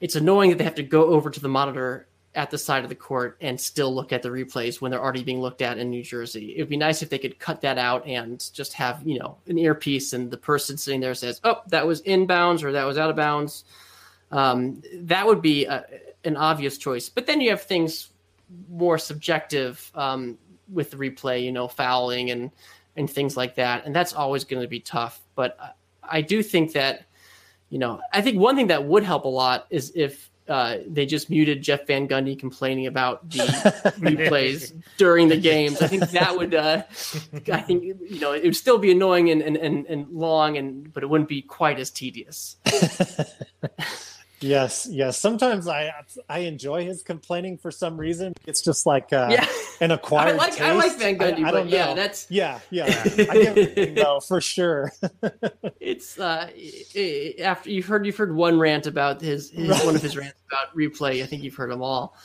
[0.00, 2.88] It's annoying that they have to go over to the monitor at the side of
[2.88, 5.90] the court and still look at the replays when they're already being looked at in
[5.90, 6.54] New Jersey.
[6.56, 9.38] It would be nice if they could cut that out and just have, you know,
[9.46, 12.98] an earpiece and the person sitting there says, oh, that was inbounds or that was
[12.98, 13.64] out of bounds.
[14.30, 15.84] Um, that would be a,
[16.24, 17.08] an obvious choice.
[17.08, 18.10] But then you have things
[18.68, 20.38] more subjective um,
[20.70, 22.50] with the replay, you know, fouling and,
[22.94, 23.86] and things like that.
[23.86, 25.20] And that's always going to be tough.
[25.34, 27.06] But I do think that,
[27.70, 31.06] you know, I think one thing that would help a lot is if uh, they
[31.06, 33.38] just muted Jeff Van Gundy complaining about the
[33.98, 35.82] replays during the games.
[35.82, 36.82] I think that would, uh,
[37.52, 40.92] I think you know, it would still be annoying and, and, and, and long, and
[40.92, 42.56] but it wouldn't be quite as tedious.
[44.40, 45.18] Yes, yes.
[45.18, 45.92] Sometimes I
[46.28, 48.34] I enjoy his complaining for some reason.
[48.46, 49.46] It's just like uh, yeah.
[49.80, 50.62] an acquired I like taste.
[50.62, 52.84] I like Van Gundy, I, I but yeah, that's yeah, yeah.
[52.86, 54.92] I get though for sure.
[55.80, 56.50] it's uh,
[57.40, 59.84] after you've heard you've heard one rant about his, his right.
[59.84, 61.22] one of his rants about replay.
[61.22, 62.16] I think you've heard them all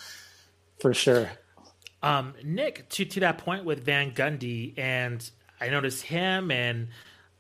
[0.80, 1.32] for sure.
[2.04, 5.28] Um, Nick, to to that point with Van Gundy, and
[5.60, 6.90] I noticed him and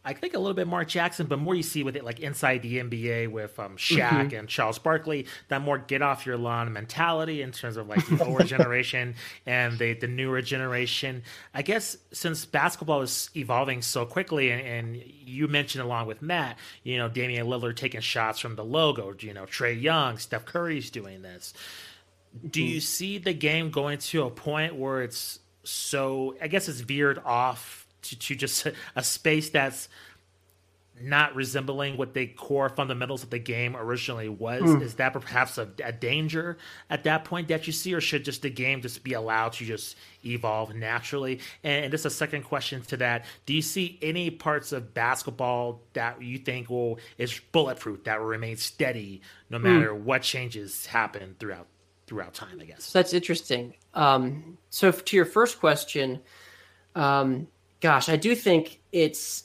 [0.05, 2.61] I think a little bit Mark Jackson, but more you see with it like inside
[2.61, 4.35] the NBA with um, Shaq mm-hmm.
[4.35, 8.25] and Charles Barkley, that more get off your lawn mentality in terms of like the
[8.25, 11.23] older generation and the, the newer generation.
[11.53, 16.57] I guess since basketball is evolving so quickly, and, and you mentioned along with Matt,
[16.83, 20.89] you know, Damian Lillard taking shots from the logo, you know, Trae Young, Steph Curry's
[20.89, 21.53] doing this.
[22.49, 22.73] Do mm-hmm.
[22.73, 27.19] you see the game going to a point where it's so, I guess it's veered
[27.19, 29.89] off to, to just a space that's
[31.01, 34.81] not resembling what the core fundamentals of the game originally was mm.
[34.81, 36.57] is that perhaps a, a, danger
[36.89, 39.65] at that point that you see or should just the game just be allowed to
[39.65, 44.29] just evolve naturally and, and just a second question to that do you see any
[44.29, 49.63] parts of basketball that you think will is bulletproof that will remain steady no hmm.
[49.63, 50.01] matter mm.
[50.01, 51.67] what changes happen throughout
[52.05, 56.19] throughout time i guess so that's interesting um, so to your first question
[56.95, 57.47] um,
[57.83, 59.43] gosh, I do think it's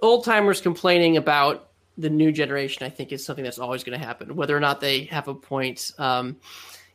[0.00, 2.86] old timers complaining about the new generation.
[2.86, 5.34] I think is something that's always going to happen, whether or not they have a
[5.34, 5.90] point.
[5.98, 6.36] Um,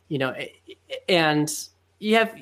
[0.08, 0.34] you know,
[1.06, 1.52] and
[1.98, 2.34] you have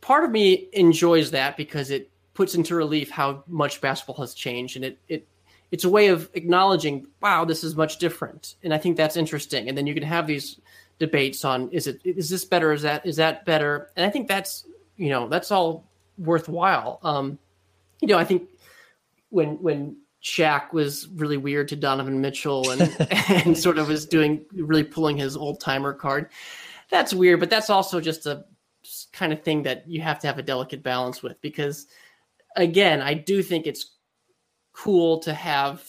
[0.00, 4.76] part of me enjoys that because it puts into relief how much basketball has changed,
[4.76, 5.28] and it it
[5.70, 9.68] it's a way of acknowledging, wow, this is much different, and I think that's interesting.
[9.68, 10.58] And then you can have these
[10.98, 14.28] debates on is it is this better, is that is that better, and I think
[14.28, 15.84] that's you know that's all
[16.18, 16.98] worthwhile.
[17.02, 17.38] Um,
[18.00, 18.48] you know, I think
[19.30, 22.82] when when Shaq was really weird to Donovan Mitchell and
[23.28, 26.30] and sort of was doing really pulling his old timer card.
[26.90, 28.44] That's weird, but that's also just a
[29.12, 31.86] kind of thing that you have to have a delicate balance with because
[32.56, 33.96] again, I do think it's
[34.72, 35.84] cool to have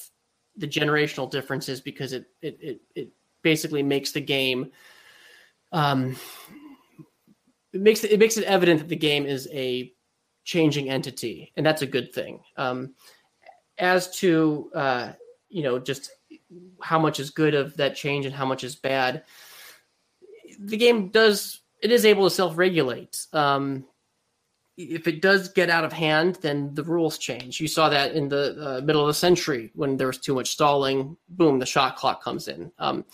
[0.57, 3.09] the generational differences because it it it, it
[3.41, 4.71] basically makes the game
[5.71, 6.15] um
[7.71, 9.93] it makes it, it makes it evident that the game is a
[10.49, 12.41] changing entity, and that's a good thing.
[12.57, 12.95] Um,
[13.77, 15.11] as to uh,
[15.49, 16.11] you know, just
[16.81, 19.23] how much is good of that change and how much is bad,
[20.59, 23.27] the game does it is able to self-regulate.
[23.31, 23.85] Um,
[24.75, 27.59] if it does get out of hand, then the rules change.
[27.59, 30.49] You saw that in the uh, middle of the century when there was too much
[30.49, 31.17] stalling.
[31.29, 32.71] Boom, the shot clock comes in.
[32.79, 33.05] Um,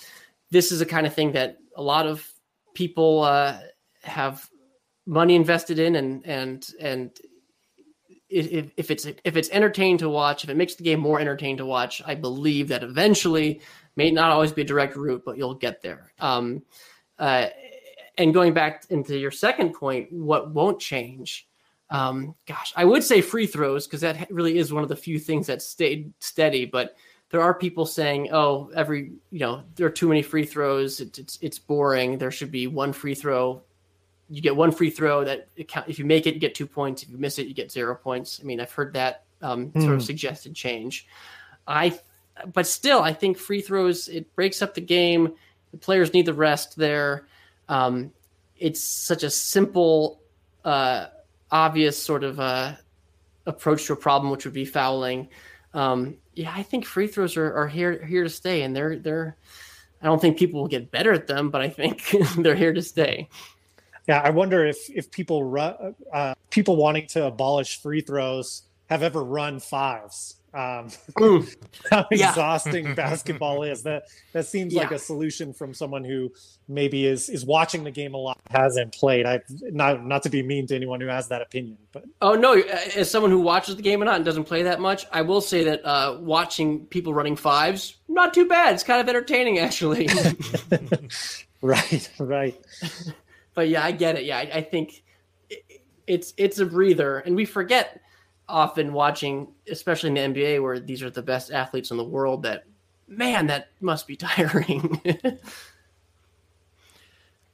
[0.52, 2.28] this is a kind of thing that a lot of
[2.76, 3.58] people uh,
[4.04, 4.48] have
[5.06, 7.20] money invested in and and and
[8.30, 11.58] if, if it's if it's entertaining to watch if it makes the game more entertaining
[11.58, 13.62] to watch i believe that eventually
[13.96, 16.12] may not always be a direct route but you'll get there.
[16.20, 16.63] Um,
[17.18, 17.48] uh,
[18.18, 21.48] and going back into your second point what won't change
[21.91, 25.20] um, gosh i would say free throws because that really is one of the few
[25.20, 26.96] things that stayed steady but
[27.30, 31.20] there are people saying oh every you know there are too many free throws it,
[31.20, 33.62] it's it's boring there should be one free throw
[34.30, 37.04] you get one free throw that if you make it, you get two points.
[37.04, 38.40] If you miss it, you get zero points.
[38.42, 40.06] I mean, I've heard that um, sort of hmm.
[40.06, 41.08] suggested change.
[41.68, 41.98] I
[42.54, 45.34] but still, I think free throws it breaks up the game.
[45.72, 47.28] The players need the rest there.
[47.70, 48.12] Um,
[48.58, 50.22] it's such a simple,
[50.64, 51.08] uh,
[51.52, 52.74] obvious sort of uh,
[53.46, 55.30] approach to a problem, which would be fouling.
[55.74, 59.38] Um, yeah, I think free throws are, are here here to stay, and they're they're.
[60.02, 62.82] I don't think people will get better at them, but I think they're here to
[62.82, 63.30] stay.
[64.08, 65.56] Yeah, I wonder if if people
[66.13, 70.36] uh, people wanting to abolish free throws have ever run fives.
[70.54, 70.88] Um,
[71.91, 72.30] how yeah.
[72.30, 73.84] exhausting basketball is.
[73.84, 74.84] That that seems yeah.
[74.84, 76.32] like a solution from someone who
[76.70, 79.26] maybe is is watching the game a lot, hasn't played.
[79.26, 82.54] I not not to be mean to anyone who has that opinion, but oh no,
[82.54, 85.41] as someone who watches the game a lot and doesn't play that much, I will
[85.41, 88.76] say that uh, watching people running fives not too bad.
[88.76, 90.08] It's kind of entertaining actually.
[91.62, 92.58] right, right.
[93.56, 94.26] But yeah, I get it.
[94.26, 95.04] Yeah, I, I think
[96.08, 98.02] it's it's a breather, and we forget
[98.48, 102.44] often watching, especially in the NBA, where these are the best athletes in the world,
[102.44, 102.65] that
[103.08, 105.02] man, that must be tiring.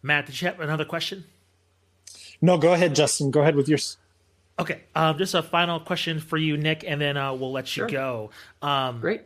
[0.02, 1.24] Matt, did you have another question?
[2.42, 3.30] No, go ahead, Justin.
[3.32, 3.98] Go ahead with yours.
[4.60, 7.82] Okay, um, just a final question for you, Nick, and then uh, we'll let you
[7.82, 7.88] sure.
[7.88, 8.32] go.
[8.62, 9.22] Um, Great.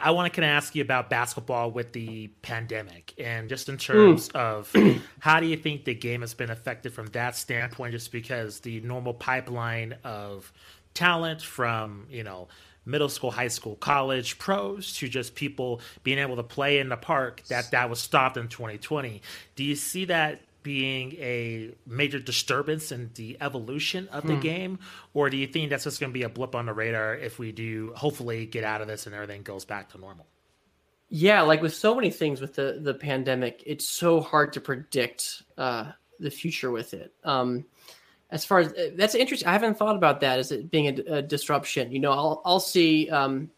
[0.00, 3.76] I want to kind of ask you about basketball with the pandemic and just in
[3.76, 4.36] terms mm.
[4.36, 4.72] of
[5.20, 8.80] how do you think the game has been affected from that standpoint, just because the
[8.80, 10.52] normal pipeline of
[10.94, 12.48] talent from, you know,
[12.84, 16.96] middle school, high school, college, pros to just people being able to play in the
[16.96, 19.22] park that that was stopped in 2020.
[19.54, 24.40] Do you see that being a major disturbance in the evolution of the hmm.
[24.40, 24.78] game
[25.14, 27.38] or do you think that's just going to be a blip on the radar if
[27.38, 30.26] we do hopefully get out of this and everything goes back to normal?
[31.14, 35.42] Yeah, like with so many things with the the pandemic, it's so hard to predict
[35.58, 37.12] uh, the future with it.
[37.22, 37.66] Um,
[38.30, 39.46] as far as uh, that's interesting.
[39.46, 41.92] I haven't thought about that as it being a, a disruption.
[41.92, 43.50] You know, I'll I'll see um,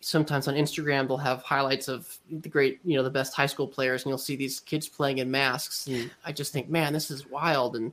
[0.00, 3.68] sometimes on Instagram they'll have highlights of the great, you know, the best high school
[3.68, 7.10] players, and you'll see these kids playing in masks, and I just think, man, this
[7.10, 7.76] is wild.
[7.76, 7.92] And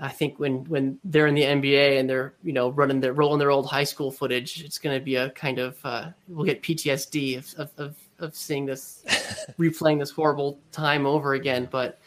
[0.00, 3.38] I think when when they're in the NBA and they're you know running their rolling
[3.38, 6.62] their old high school footage, it's going to be a kind of uh, we'll get
[6.62, 9.02] PTSD of, of of, of seeing this
[9.58, 11.68] replaying this horrible time over again.
[11.70, 11.98] But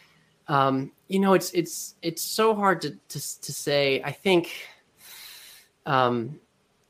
[0.48, 4.02] um, you know, it's it's it's so hard to to, to say.
[4.02, 4.50] I think,
[5.86, 6.40] um,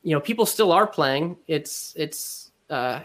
[0.03, 1.37] you know, people still are playing.
[1.47, 3.01] It's it's uh,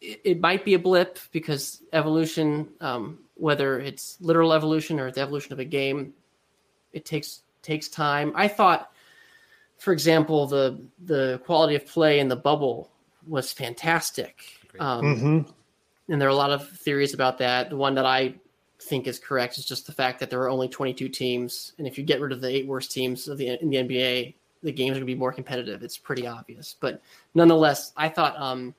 [0.00, 5.20] it, it might be a blip because evolution, um, whether it's literal evolution or the
[5.20, 6.12] evolution of a game,
[6.92, 8.32] it takes takes time.
[8.34, 8.92] I thought,
[9.78, 12.90] for example, the the quality of play in the bubble
[13.26, 14.42] was fantastic.
[14.78, 15.50] Um, mm-hmm.
[16.10, 17.70] And there are a lot of theories about that.
[17.70, 18.34] The one that I
[18.80, 21.98] think is correct is just the fact that there are only 22 teams, and if
[21.98, 24.92] you get rid of the eight worst teams of the in the NBA, the games
[24.92, 25.82] are going to be more competitive.
[25.82, 27.00] It's pretty obvious, but
[27.34, 28.74] nonetheless, I thought um,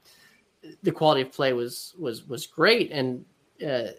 [0.84, 3.26] the quality of play was was was great, and
[3.66, 3.92] uh,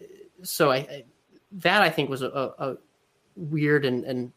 [0.42, 1.04] so I, I,
[1.52, 2.76] that I think was a, a
[3.36, 4.32] weird and and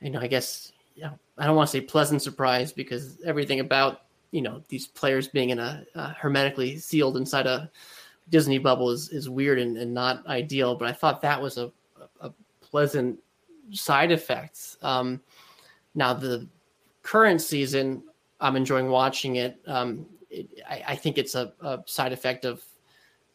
[0.00, 4.02] you know I guess yeah I don't want to say pleasant surprise because everything about
[4.30, 7.70] you know these players being in a, a hermetically sealed inside a
[8.28, 11.70] Disney bubble is, is weird and, and not ideal, but I thought that was a,
[12.20, 13.20] a pleasant
[13.70, 14.76] side effect.
[14.82, 15.20] Um,
[15.94, 16.48] now the
[17.06, 18.02] current season,
[18.40, 19.60] I'm enjoying watching it.
[19.66, 22.64] Um, it I, I, think it's a, a, side effect of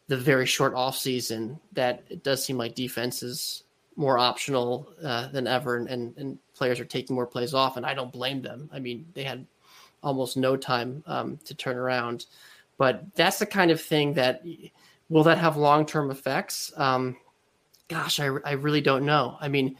[0.08, 3.64] the very short off season that it does seem like defense is
[3.96, 7.86] more optional uh, than ever, and, and, and players are taking more plays off, and
[7.86, 8.68] I don't blame them.
[8.72, 9.46] I mean, they had
[10.02, 12.26] almost no time um, to turn around.
[12.76, 14.42] But that's the kind of thing that
[15.08, 16.72] will that have long term effects?
[16.76, 17.16] Um,
[17.88, 19.38] gosh, I, I really don't know.
[19.40, 19.76] I mean,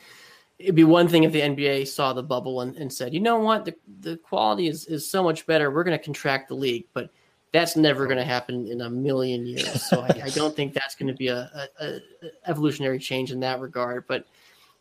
[0.59, 3.39] it'd be one thing if the NBA saw the bubble and, and said, you know
[3.39, 5.71] what, the, the quality is, is so much better.
[5.71, 6.87] We're going to contract the league.
[6.93, 7.11] But
[7.53, 9.83] that's never going to happen in a million years.
[9.89, 12.01] So I, I don't think that's going to be a, a, a,
[12.47, 14.07] evolutionary change in that regard.
[14.07, 14.27] But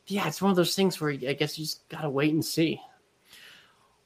[0.08, 2.44] yeah, it's one of those things where I guess you just got to wait and
[2.44, 2.82] see.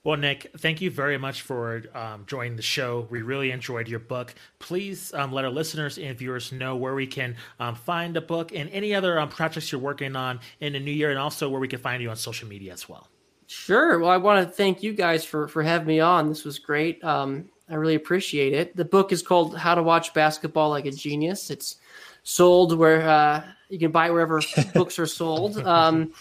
[0.06, 3.08] Well, Nick, thank you very much for um, joining the show.
[3.10, 4.36] We really enjoyed your book.
[4.60, 8.52] Please um, let our listeners and viewers know where we can um, find the book
[8.54, 11.60] and any other um, projects you're working on in the new year, and also where
[11.60, 13.08] we can find you on social media as well.
[13.48, 13.98] Sure.
[13.98, 16.30] Well, I want to thank you guys for for having me on.
[16.30, 17.04] This was great.
[17.04, 18.76] Um, I really appreciate it.
[18.76, 21.50] The book is called How to Watch Basketball Like a Genius.
[21.50, 21.78] It's
[22.22, 24.40] sold where uh, you can buy wherever
[24.76, 25.58] books are sold.
[25.58, 26.14] Um,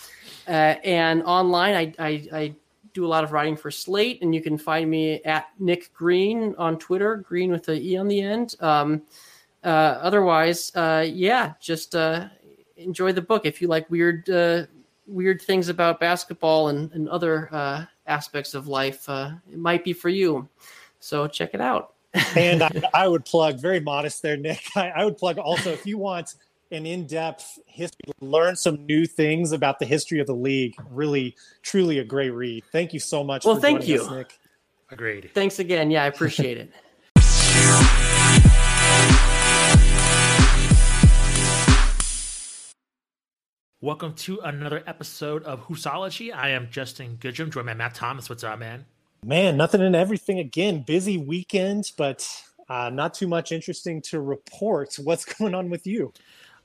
[0.48, 2.54] uh, and online, I, I, I
[2.94, 6.54] do a lot of writing for Slate, and you can find me at Nick Greene
[6.56, 8.54] on Twitter, Greene with the E on the end.
[8.60, 9.02] Um,
[9.64, 12.28] uh, otherwise, uh, yeah, just uh,
[12.76, 14.66] enjoy the book if you like weird, uh,
[15.06, 19.08] weird things about basketball and, and other uh, aspects of life.
[19.08, 20.48] Uh, it might be for you,
[21.00, 21.94] so check it out.
[22.36, 24.62] and I, I, would plug very modest there, Nick.
[24.76, 26.36] I, I would plug also if you want
[26.74, 30.74] an in-depth history, learn some new things about the history of the league.
[30.90, 32.64] Really, truly a great read.
[32.72, 33.44] Thank you so much.
[33.44, 34.38] Well, thank you, us, Nick.
[34.90, 35.30] Agreed.
[35.34, 35.90] Thanks again.
[35.90, 36.72] Yeah, I appreciate it.
[43.80, 46.34] Welcome to another episode of Hoopsology.
[46.34, 48.30] I am Justin Goodrum, joined by Matt Thomas.
[48.30, 48.86] What's up, man?
[49.24, 50.82] Man, nothing and everything again.
[50.86, 52.26] Busy weekend, but
[52.68, 54.96] uh, not too much interesting to report.
[55.02, 56.12] What's going on with you?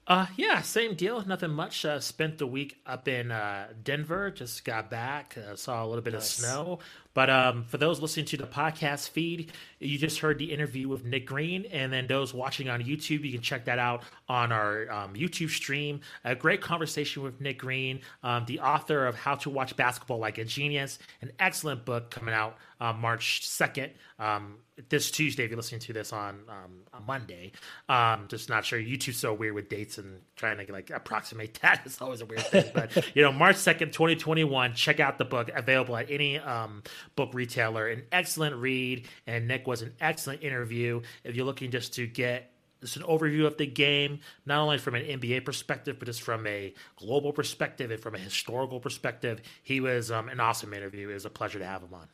[0.09, 1.23] Uh, yeah, same deal.
[1.23, 1.85] Nothing much.
[1.85, 4.31] Uh, spent the week up in uh, Denver.
[4.31, 5.37] Just got back.
[5.37, 6.39] Uh, saw a little bit nice.
[6.39, 6.79] of snow.
[7.13, 11.05] But um, for those listening to the podcast feed, you just heard the interview with
[11.05, 14.89] Nick Greene, and then those watching on YouTube, you can check that out on our
[14.91, 16.01] um, YouTube stream.
[16.23, 20.37] A great conversation with Nick Greene, um, the author of How to Watch Basketball Like
[20.37, 23.91] a Genius, an excellent book coming out uh, March second.
[24.19, 24.57] Um,
[24.87, 27.51] this Tuesday, if you're listening to this on um, a Monday.
[27.89, 28.79] Um, just not sure.
[28.79, 32.45] YouTube's so weird with dates and trying to like approximate that is always a weird
[32.45, 32.71] thing.
[32.73, 34.73] But you know, March second, 2021.
[34.75, 36.83] Check out the book available at any um,
[37.15, 37.87] book retailer.
[37.87, 41.01] An excellent read, and Nick was an excellent interview.
[41.23, 44.95] If you're looking just to get just an overview of the game, not only from
[44.95, 49.41] an NBA perspective, but just from a global perspective and from a historical perspective.
[49.63, 51.09] He was um, an awesome interview.
[51.09, 52.07] It was a pleasure to have him on.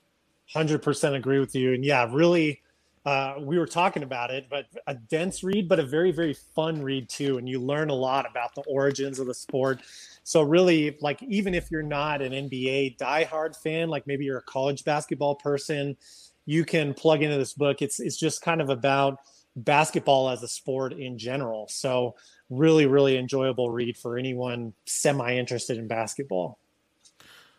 [0.56, 1.74] 100% agree with you.
[1.74, 2.62] And yeah, really,
[3.06, 6.82] uh, we were talking about it, but a dense read, but a very, very fun
[6.82, 7.38] read too.
[7.38, 9.82] And you learn a lot about the origins of the sport.
[10.28, 14.44] So, really, like, even if you're not an NBA diehard fan, like maybe you're a
[14.44, 15.96] college basketball person,
[16.48, 17.84] you can plug into this book.
[17.84, 19.20] It's, it's just kind of about
[19.56, 21.68] basketball as a sport in general.
[21.70, 22.16] So,
[22.50, 26.58] really, really enjoyable read for anyone semi interested in basketball.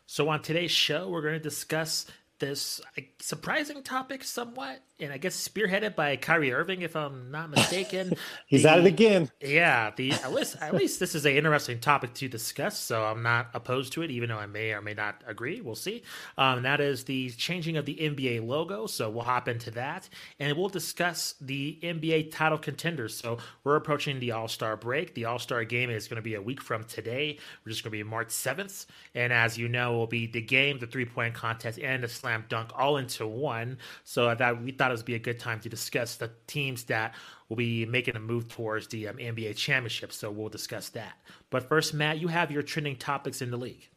[0.06, 2.06] So, on today's show, we're going to discuss
[2.38, 2.80] this
[3.20, 8.14] surprising topic somewhat and I guess spearheaded by Kyrie Irving, if I'm not mistaken.
[8.46, 9.30] He's the, at it again.
[9.40, 13.22] Yeah, the at least at least this is an interesting topic to discuss, so I'm
[13.22, 15.60] not opposed to it, even though I may or may not agree.
[15.60, 16.02] We'll see.
[16.38, 20.08] Um, that is the changing of the NBA logo, so we'll hop into that,
[20.40, 23.14] and we'll discuss the NBA title contenders.
[23.14, 25.14] So we're approaching the All Star break.
[25.14, 27.38] The All Star game is going to be a week from today.
[27.64, 30.78] We're just going to be March 7th, and as you know, will be the game,
[30.78, 33.78] the three point contest, and the slam dunk all into one.
[34.04, 37.14] So that we thought it would be a good time to discuss the teams that
[37.48, 40.12] will be making a move towards the um, NBA championship.
[40.12, 41.14] So we'll discuss that.
[41.50, 43.88] But first, Matt, you have your trending topics in the league.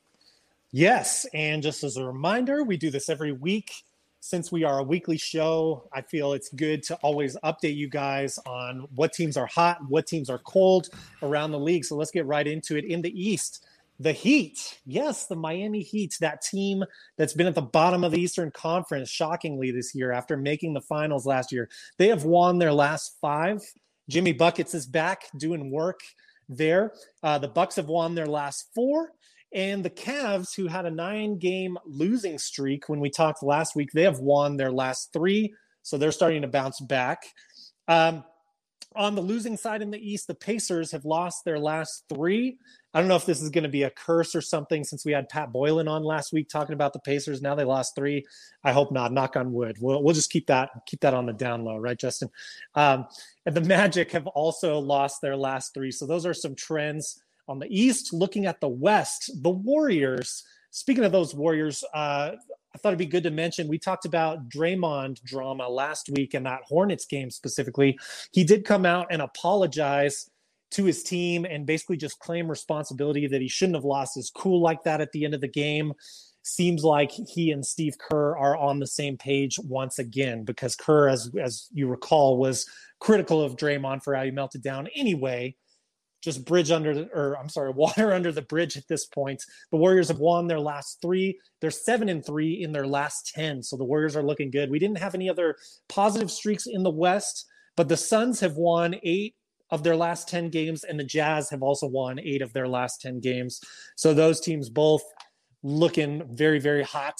[0.71, 1.25] Yes.
[1.33, 3.71] And just as a reminder, we do this every week.
[4.21, 8.37] Since we are a weekly show, I feel it's good to always update you guys
[8.45, 10.89] on what teams are hot, what teams are cold
[11.23, 11.85] around the league.
[11.85, 12.83] So let's get right into it.
[12.83, 13.65] In the East,
[13.99, 16.83] the Heat, yes, the Miami Heat, that team
[17.17, 20.81] that's been at the bottom of the Eastern Conference shockingly this year after making the
[20.81, 21.69] finals last year.
[21.97, 23.61] They have won their last five.
[24.09, 25.99] Jimmy Buckets is back doing work
[26.47, 26.93] there.
[27.21, 29.11] Uh, the Bucks have won their last four.
[29.53, 33.91] And the Cavs, who had a nine game losing streak when we talked last week,
[33.93, 35.53] they have won their last three.
[35.81, 37.23] So they're starting to bounce back.
[37.87, 38.23] Um,
[38.95, 42.57] on the losing side in the East, the Pacers have lost their last three.
[42.93, 45.11] I don't know if this is going to be a curse or something since we
[45.11, 47.41] had Pat Boylan on last week talking about the Pacers.
[47.41, 48.25] Now they lost three.
[48.63, 49.13] I hope not.
[49.13, 49.77] Knock on wood.
[49.79, 52.29] We'll, we'll just keep that keep that on the down low, right, Justin?
[52.73, 53.05] Um,
[53.45, 55.91] and the Magic have also lost their last three.
[55.91, 58.11] So those are some trends on the East.
[58.11, 60.43] Looking at the West, the Warriors.
[60.71, 62.31] Speaking of those Warriors, uh,
[62.73, 66.43] I thought it'd be good to mention we talked about Draymond drama last week in
[66.43, 67.97] that Hornets game specifically.
[68.31, 70.29] He did come out and apologize
[70.71, 74.61] to his team and basically just claim responsibility that he shouldn't have lost his cool
[74.61, 75.93] like that at the end of the game.
[76.41, 81.09] Seems like he and Steve Kerr are on the same page once again because Kerr,
[81.09, 82.65] as as you recall, was
[82.99, 85.55] critical of Draymond for how he melted down anyway
[86.21, 89.43] just bridge under the, or I'm sorry, water under the bridge at this point.
[89.71, 91.39] The Warriors have won their last three.
[91.61, 93.63] They're seven and three in their last 10.
[93.63, 94.69] So the Warriors are looking good.
[94.69, 95.55] We didn't have any other
[95.87, 97.45] positive streaks in the West,
[97.75, 99.35] but the Suns have won eight
[99.71, 103.01] of their last 10 games, and the Jazz have also won eight of their last
[103.01, 103.61] 10 games.
[103.95, 105.03] So those teams both
[105.63, 107.19] looking very, very hot.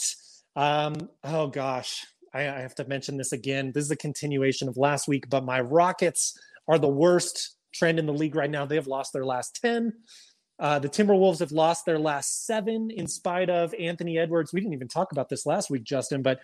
[0.55, 3.71] Um, oh gosh, I, I have to mention this again.
[3.73, 6.37] This is a continuation of last week, but my Rockets
[6.67, 8.65] are the worst trend in the league right now.
[8.65, 9.93] They have lost their last 10.
[10.59, 14.51] Uh, the Timberwolves have lost their last seven in spite of Anthony Edwards.
[14.51, 16.41] We didn't even talk about this last week, Justin, but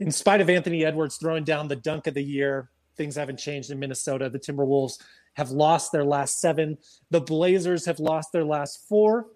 [0.00, 3.70] in spite of Anthony Edwards throwing down the dunk of the year, things haven't changed
[3.70, 4.30] in Minnesota.
[4.30, 4.98] The Timberwolves
[5.38, 6.76] have lost their last seven.
[7.10, 9.28] The Blazers have lost their last four.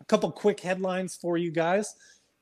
[0.00, 1.94] A couple quick headlines for you guys.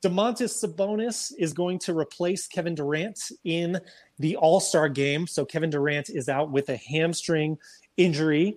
[0.02, 3.78] Domantas Sabonis is going to replace Kevin Durant in
[4.18, 5.26] the All Star game.
[5.26, 7.58] So Kevin Durant is out with a hamstring
[7.98, 8.56] injury.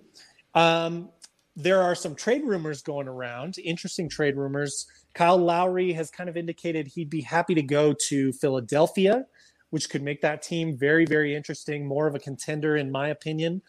[0.54, 1.10] Um,
[1.54, 4.86] there are some trade rumors going around, interesting trade rumors.
[5.12, 9.26] Kyle Lowry has kind of indicated he'd be happy to go to Philadelphia,
[9.68, 13.60] which could make that team very, very interesting, more of a contender, in my opinion,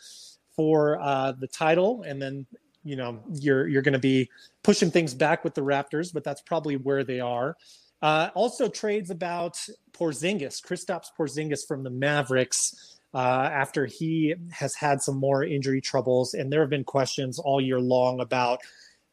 [0.55, 2.03] for uh, the title.
[2.03, 2.45] And then,
[2.83, 4.29] you know, you're you're going to be
[4.63, 7.57] pushing things back with the Raptors, but that's probably where they are.
[8.01, 9.57] Uh, also, trades about
[9.91, 16.33] Porzingis, Kristaps Porzingis from the Mavericks uh, after he has had some more injury troubles.
[16.33, 18.59] And there have been questions all year long about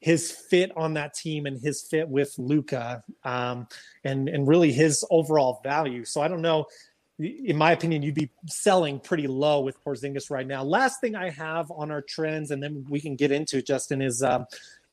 [0.01, 3.67] his fit on that team and his fit with Luka, um,
[4.05, 6.05] and and really his overall value.
[6.05, 6.67] So I don't know.
[7.19, 10.63] In my opinion, you'd be selling pretty low with Porzingis right now.
[10.63, 14.23] Last thing I have on our trends, and then we can get into Justin, is
[14.23, 14.47] um,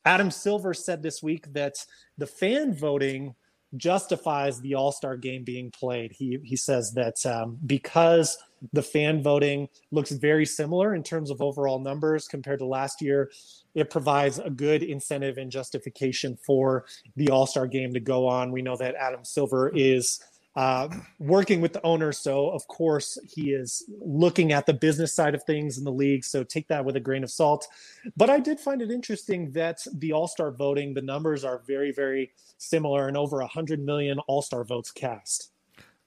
[0.04, 1.84] Adam Silver said this week that
[2.18, 3.34] the fan voting
[3.76, 6.12] justifies the All Star game being played.
[6.12, 8.38] He he says that um, because
[8.72, 13.30] the fan voting looks very similar in terms of overall numbers compared to last year,
[13.74, 18.52] it provides a good incentive and justification for the All Star game to go on.
[18.52, 20.20] We know that Adam Silver is
[20.56, 20.88] uh,
[21.18, 22.12] working with the owner.
[22.12, 26.24] So, of course, he is looking at the business side of things in the league.
[26.24, 27.68] So, take that with a grain of salt.
[28.16, 31.92] But I did find it interesting that the All Star voting, the numbers are very,
[31.92, 35.52] very similar and over 100 million All Star votes cast.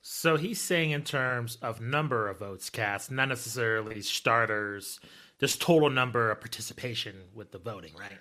[0.01, 4.99] So, he's saying in terms of number of votes cast, not necessarily starters,
[5.39, 8.17] just total number of participation with the voting, right?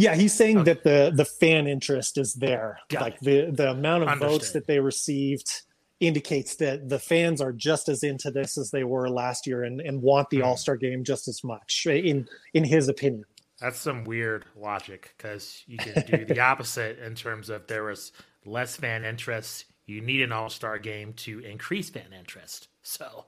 [0.00, 0.72] Yeah, he's saying okay.
[0.72, 2.78] that the the fan interest is there.
[2.88, 3.24] Got like it.
[3.24, 4.30] the the amount of Understood.
[4.30, 5.62] votes that they received
[6.00, 9.82] indicates that the fans are just as into this as they were last year and,
[9.82, 10.44] and want the mm.
[10.46, 13.24] All-Star game just as much in in his opinion.
[13.60, 18.12] That's some weird logic because you can do the opposite in terms of there was
[18.46, 19.66] less fan interest.
[19.84, 22.68] You need an All-Star game to increase fan interest.
[22.82, 23.26] So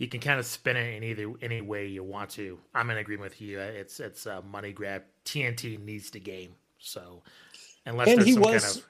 [0.00, 2.58] you can kind of spin it in either any way you want to.
[2.74, 3.60] I'm in agreement with you.
[3.60, 5.02] It's it's a money grab.
[5.26, 6.54] TNT needs the game.
[6.78, 7.22] So
[7.84, 8.82] unless and there's some was,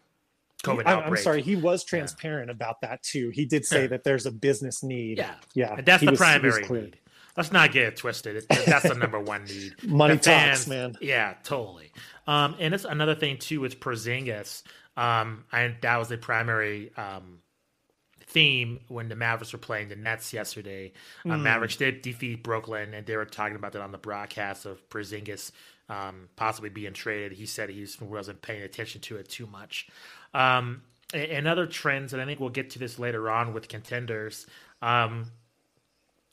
[0.63, 2.53] kind of COVID I, I'm sorry, he was transparent yeah.
[2.53, 3.31] about that too.
[3.31, 3.87] He did say yeah.
[3.89, 5.19] that there's a business need.
[5.19, 6.97] Yeah, yeah, and that's the was, primary need.
[7.37, 8.37] Let's not get it twisted.
[8.37, 9.83] It, that's the number one need.
[9.83, 10.95] Money the fans, talks, man.
[11.01, 11.91] Yeah, totally.
[12.29, 14.63] Um, and it's another thing too with Porzingis.
[14.97, 17.40] Um, and that was the primary um,
[18.31, 20.93] theme when the Mavericks were playing the Nets yesterday.
[21.25, 21.43] Uh, mm.
[21.43, 25.53] Mavericks did defeat Brooklyn, and they were talking about that on the broadcast of Porzingis
[25.89, 27.33] um, possibly being traded.
[27.33, 29.89] He said he wasn't paying attention to it too much.
[30.33, 34.47] Um, and other trends, and I think we'll get to this later on with contenders.
[34.81, 35.33] Um,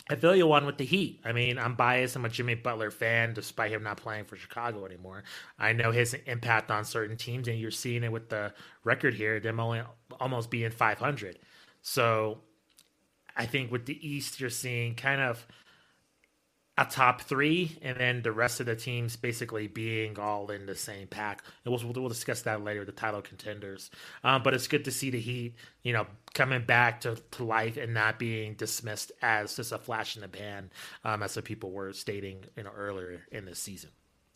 [0.10, 1.20] I feel you one with the Heat.
[1.26, 2.16] I mean, I'm biased.
[2.16, 5.24] I'm a Jimmy Butler fan, despite him not playing for Chicago anymore.
[5.60, 9.40] I know his impact on certain teams, and you're seeing it with the record here,
[9.40, 9.82] them only
[10.20, 11.40] almost being 500.
[11.88, 12.40] So
[13.38, 15.48] I think with the East, you're seeing kind of
[16.78, 20.76] a top three, and then the rest of the teams basically being all in the
[20.76, 21.44] same pack.
[21.64, 23.90] And we'll, we'll discuss that later, the title contenders.
[24.26, 27.78] Um, but it's good to see the Heat, you know, coming back to, to life
[27.78, 30.70] and not being dismissed as just a flash in the pan,
[31.06, 33.92] um, as some people were stating, you know, earlier in the season.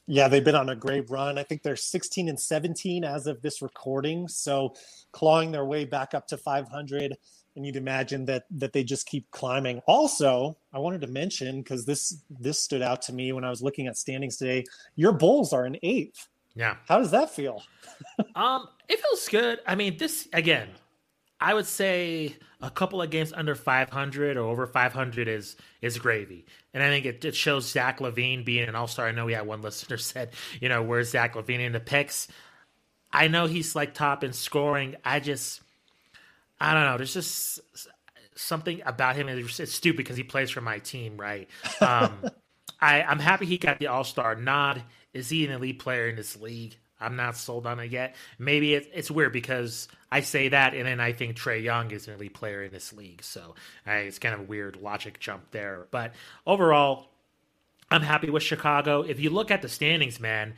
[0.08, 1.38] Yeah, they've been on a great run.
[1.38, 4.28] I think they're 16 and 17 as of this recording.
[4.28, 4.74] So
[5.12, 7.16] clawing their way back up to 500
[7.56, 9.82] and you'd imagine that that they just keep climbing.
[9.86, 13.62] Also, I wanted to mention because this this stood out to me when I was
[13.62, 14.66] looking at standings today.
[14.96, 16.28] Your Bulls are an eighth.
[16.56, 16.76] Yeah.
[16.88, 17.64] How does that feel?
[18.36, 19.60] um, it feels good.
[19.66, 20.70] I mean, this again,
[21.40, 26.46] I would say a couple of games under 500 or over 500 is is gravy.
[26.74, 29.08] And I think it, it shows Zach LaVine being an all star.
[29.08, 32.28] I know we had one listener said, you know, where's Zach LaVine in the picks?
[33.14, 34.96] I know he's like top in scoring.
[35.04, 35.62] I just
[36.62, 36.98] I don't know.
[36.98, 37.60] There's just
[38.36, 39.28] something about him.
[39.28, 41.50] It's, it's stupid because he plays for my team, right?
[41.82, 42.30] Um,
[42.80, 44.84] I, I'm happy he got the All Star nod.
[45.14, 46.78] Is he an elite player in this league?
[47.00, 48.16] I'm not sold on it yet.
[48.38, 52.08] Maybe it, it's weird because I say that, and then I think Trae Young is
[52.08, 53.24] an elite player in this league.
[53.24, 53.56] So
[53.88, 55.88] it's kind of a weird logic jump there.
[55.90, 56.14] But
[56.46, 57.08] overall,
[57.90, 59.02] I'm happy with Chicago.
[59.02, 60.54] If you look at the standings, man,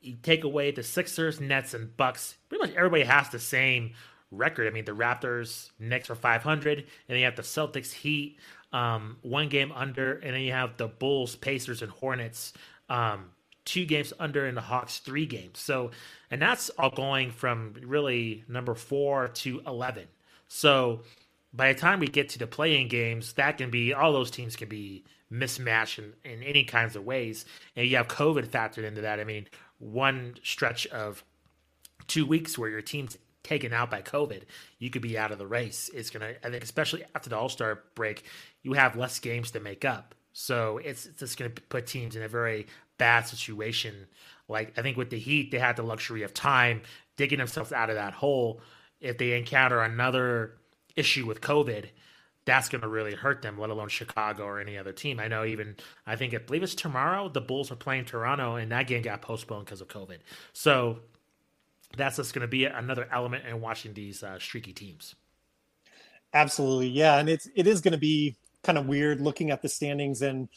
[0.00, 2.36] you take away the Sixers, Nets, and Bucks.
[2.48, 3.94] Pretty much everybody has the same
[4.30, 4.66] record.
[4.66, 8.38] I mean, the Raptors, Knicks are 500, and then you have the Celtics, Heat,
[8.72, 12.52] um, one game under, and then you have the Bulls, Pacers, and Hornets,
[12.88, 13.30] um,
[13.64, 15.58] two games under, and the Hawks, three games.
[15.58, 15.90] So,
[16.30, 20.06] and that's all going from really number four to 11.
[20.48, 21.00] So,
[21.52, 24.54] by the time we get to the playing games, that can be all those teams
[24.54, 27.44] can be mismatched in, in any kinds of ways.
[27.74, 29.18] And you have COVID factored into that.
[29.18, 29.46] I mean,
[29.78, 31.24] one stretch of
[32.06, 34.42] two weeks where your team's taken out by COVID,
[34.78, 35.90] you could be out of the race.
[35.94, 38.24] It's gonna, I think, especially after the All Star break,
[38.62, 40.14] you have less games to make up.
[40.32, 42.66] So it's, it's just going to put teams in a very
[42.98, 44.06] bad situation.
[44.48, 46.82] Like I think with the Heat, they had the luxury of time
[47.16, 48.60] digging themselves out of that hole.
[49.00, 50.58] If they encounter another
[50.96, 51.86] issue with COVID,
[52.44, 55.20] that's going to really hurt them, let alone Chicago or any other team.
[55.20, 55.76] I know even,
[56.06, 59.22] I think, I believe it's tomorrow, the Bulls are playing Toronto, and that game got
[59.22, 60.18] postponed because of COVID.
[60.52, 61.00] So
[61.96, 65.14] that's just going to be another element in watching these uh, streaky teams.
[66.32, 66.88] Absolutely.
[66.88, 67.18] Yeah.
[67.18, 70.48] And it's, it is going to be kind of weird looking at the standings and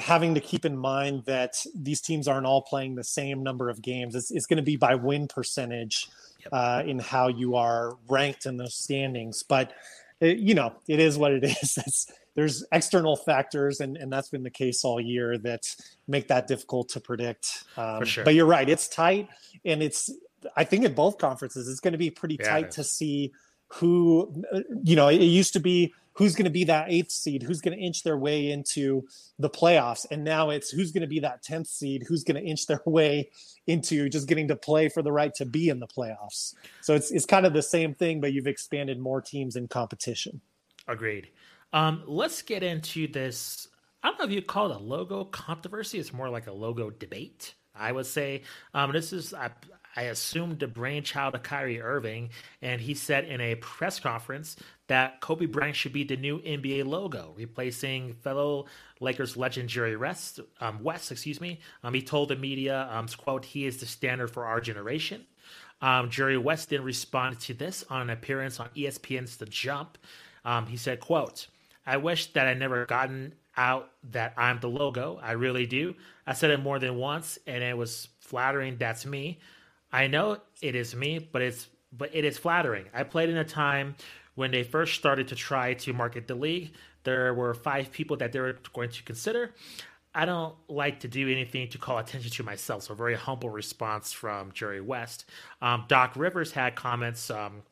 [0.00, 3.80] having to keep in mind that these teams aren't all playing the same number of
[3.80, 4.14] games.
[4.14, 6.08] It's, it's going to be by win percentage
[6.40, 6.48] yep.
[6.52, 9.42] uh, in how you are ranked in those standings.
[9.42, 9.72] But,
[10.20, 11.78] it, you know, it is what it is.
[11.78, 15.74] It's, there's external factors, and, and that's been the case all year that
[16.06, 17.64] make that difficult to predict.
[17.76, 18.22] Um, sure.
[18.22, 19.28] But you're right, it's tight,
[19.64, 20.08] and it's
[20.56, 23.32] I think in both conferences it's going to be pretty yeah, tight to see
[23.68, 24.44] who
[24.82, 27.78] you know it used to be who's going to be that eighth seed, who's going
[27.78, 29.06] to inch their way into
[29.38, 30.04] the playoffs.
[30.10, 32.82] And now it's who's going to be that 10th seed, who's going to inch their
[32.86, 33.30] way
[33.68, 36.54] into just getting to play for the right to be in the playoffs.
[36.80, 40.40] So it's, it's kind of the same thing, but you've expanded more teams in competition.
[40.88, 41.28] Agreed.
[41.72, 43.68] Um, let's get into this.
[44.02, 46.00] I don't know if you call it a logo controversy.
[46.00, 47.54] It's more like a logo debate.
[47.76, 48.42] I would say
[48.74, 49.50] um, this is I,
[49.98, 52.30] I assumed the brainchild of Kyrie Irving,
[52.62, 54.54] and he said in a press conference
[54.86, 58.66] that Kobe Bryant should be the new NBA logo, replacing fellow
[59.00, 60.38] Lakers legend Jerry West.
[60.60, 61.58] Um, West, excuse me.
[61.82, 65.26] Um, he told the media, um, "quote He is the standard for our generation."
[65.82, 69.98] Um, Jerry West then responded to this on an appearance on ESPN's The Jump.
[70.44, 71.48] Um, he said, "quote
[71.84, 75.18] I wish that I never gotten out that I'm the logo.
[75.20, 75.96] I really do.
[76.24, 78.76] I said it more than once, and it was flattering.
[78.76, 79.40] That's me."
[79.92, 82.86] I know it is me, but it's but it is flattering.
[82.92, 83.96] I played in a time
[84.34, 86.72] when they first started to try to market the league.
[87.04, 89.54] There were five people that they were going to consider.
[90.14, 92.84] I don't like to do anything to call attention to myself.
[92.84, 95.24] So, a very humble response from Jerry West.
[95.62, 97.30] Um, Doc Rivers had comments.
[97.30, 97.62] Um,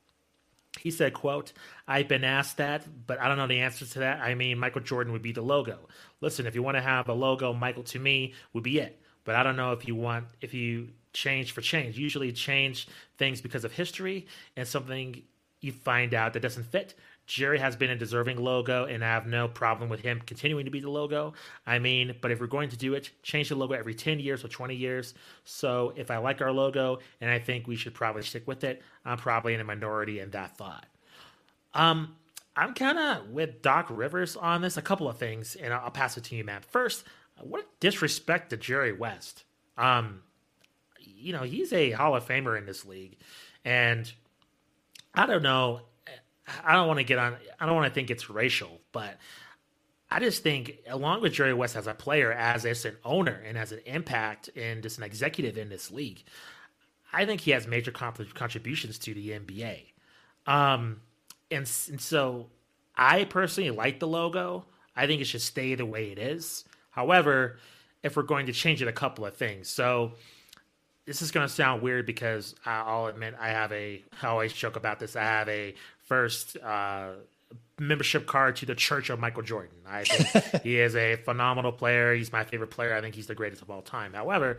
[0.78, 1.52] he said, "quote
[1.88, 4.20] I've been asked that, but I don't know the answer to that.
[4.20, 5.88] I mean, Michael Jordan would be the logo.
[6.20, 9.00] Listen, if you want to have a logo, Michael to me would be it.
[9.24, 11.98] But I don't know if you want if you change for change.
[11.98, 12.86] Usually change
[13.16, 15.22] things because of history and something
[15.60, 16.94] you find out that doesn't fit.
[17.26, 20.70] Jerry has been a deserving logo, and I have no problem with him continuing to
[20.70, 21.32] be the logo.
[21.66, 24.44] I mean, but if we're going to do it, change the logo every 10 years
[24.44, 25.14] or 20 years.
[25.44, 28.80] So if I like our logo and I think we should probably stick with it,
[29.04, 30.86] I'm probably in a minority in that thought.
[31.74, 32.14] Um,
[32.54, 34.76] I'm kind of with Doc Rivers on this.
[34.76, 36.64] A couple of things, and I'll pass it to you, Matt.
[36.64, 37.04] First,
[37.40, 39.42] what disrespect to Jerry West.
[39.76, 40.22] Um,
[41.26, 43.16] you know, he's a Hall of Famer in this league.
[43.64, 44.10] And
[45.12, 45.80] I don't know.
[46.64, 49.18] I don't want to get on, I don't want to think it's racial, but
[50.08, 53.58] I just think, along with Jerry West as a player, as, as an owner, and
[53.58, 56.22] as an impact and just an executive in this league,
[57.12, 59.86] I think he has major contributions to the NBA.
[60.46, 61.00] Um,
[61.50, 62.46] and, and so
[62.96, 64.64] I personally like the logo.
[64.94, 66.64] I think it should stay the way it is.
[66.90, 67.58] However,
[68.04, 69.68] if we're going to change it, a couple of things.
[69.68, 70.12] So,
[71.07, 74.76] this is going to sound weird because I'll admit I have a I always joke
[74.76, 75.16] about this.
[75.16, 77.11] I have a first uh,
[77.78, 79.76] membership card to the Church of Michael Jordan.
[79.88, 82.14] I think he is a phenomenal player.
[82.14, 82.94] He's my favorite player.
[82.94, 84.14] I think he's the greatest of all time.
[84.14, 84.59] However,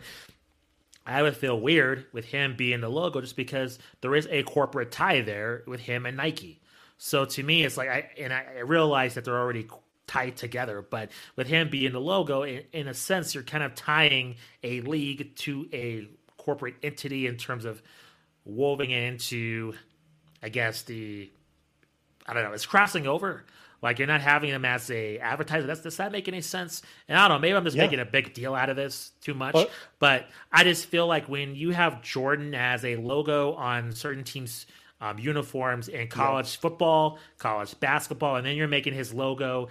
[1.04, 4.90] I would feel weird with him being the logo just because there is a corporate
[4.90, 6.60] tie there with him and Nike.
[6.96, 9.68] So to me, it's like I and I realize that they're already
[10.06, 10.82] tied together.
[10.82, 14.80] But with him being the logo, in, in, a sense, you're kind of tying a
[14.80, 16.08] league to a
[16.48, 17.82] corporate entity in terms of
[18.46, 19.74] woven into,
[20.42, 21.30] I guess the,
[22.26, 23.44] I don't know, it's crossing over.
[23.82, 25.66] Like you're not having them as a advertiser.
[25.66, 26.80] That's, does that make any sense?
[27.06, 27.40] And I don't know.
[27.42, 27.82] Maybe I'm just yeah.
[27.82, 29.52] making a big deal out of this too much.
[29.52, 34.24] But, but I just feel like when you have Jordan as a logo on certain
[34.24, 34.64] teams'
[35.02, 36.60] um, uniforms in college yeah.
[36.62, 39.68] football, college basketball, and then you're making his logo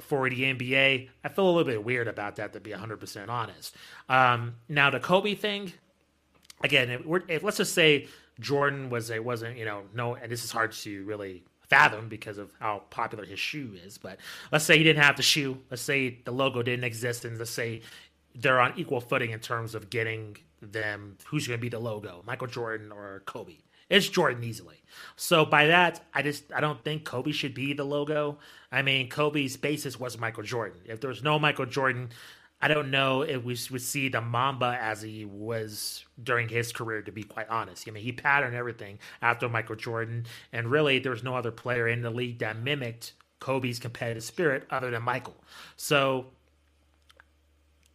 [0.00, 1.08] for the NBA.
[1.22, 3.76] I feel a little bit weird about that, to be 100% honest.
[4.08, 5.72] Um, now, the Kobe thing,
[6.62, 8.08] again, if, if, let's just say
[8.40, 12.38] Jordan was a wasn't you know no, and this is hard to really fathom because
[12.38, 13.98] of how popular his shoe is.
[13.98, 14.18] But
[14.52, 15.58] let's say he didn't have the shoe.
[15.70, 17.82] Let's say the logo didn't exist, and let's say
[18.34, 22.22] they're on equal footing in terms of getting them who's going to be the logo,
[22.26, 23.56] Michael Jordan or Kobe.
[23.88, 24.82] It's Jordan easily.
[25.14, 28.38] So by that, I just I don't think Kobe should be the logo.
[28.72, 30.80] I mean, Kobe's basis was Michael Jordan.
[30.86, 32.10] If there was no Michael Jordan,
[32.60, 37.02] I don't know if we would see the Mamba as he was during his career,
[37.02, 37.86] to be quite honest.
[37.86, 41.86] I mean, he patterned everything after Michael Jordan, and really there was no other player
[41.86, 45.36] in the league that mimicked Kobe's competitive spirit other than Michael.
[45.76, 46.28] So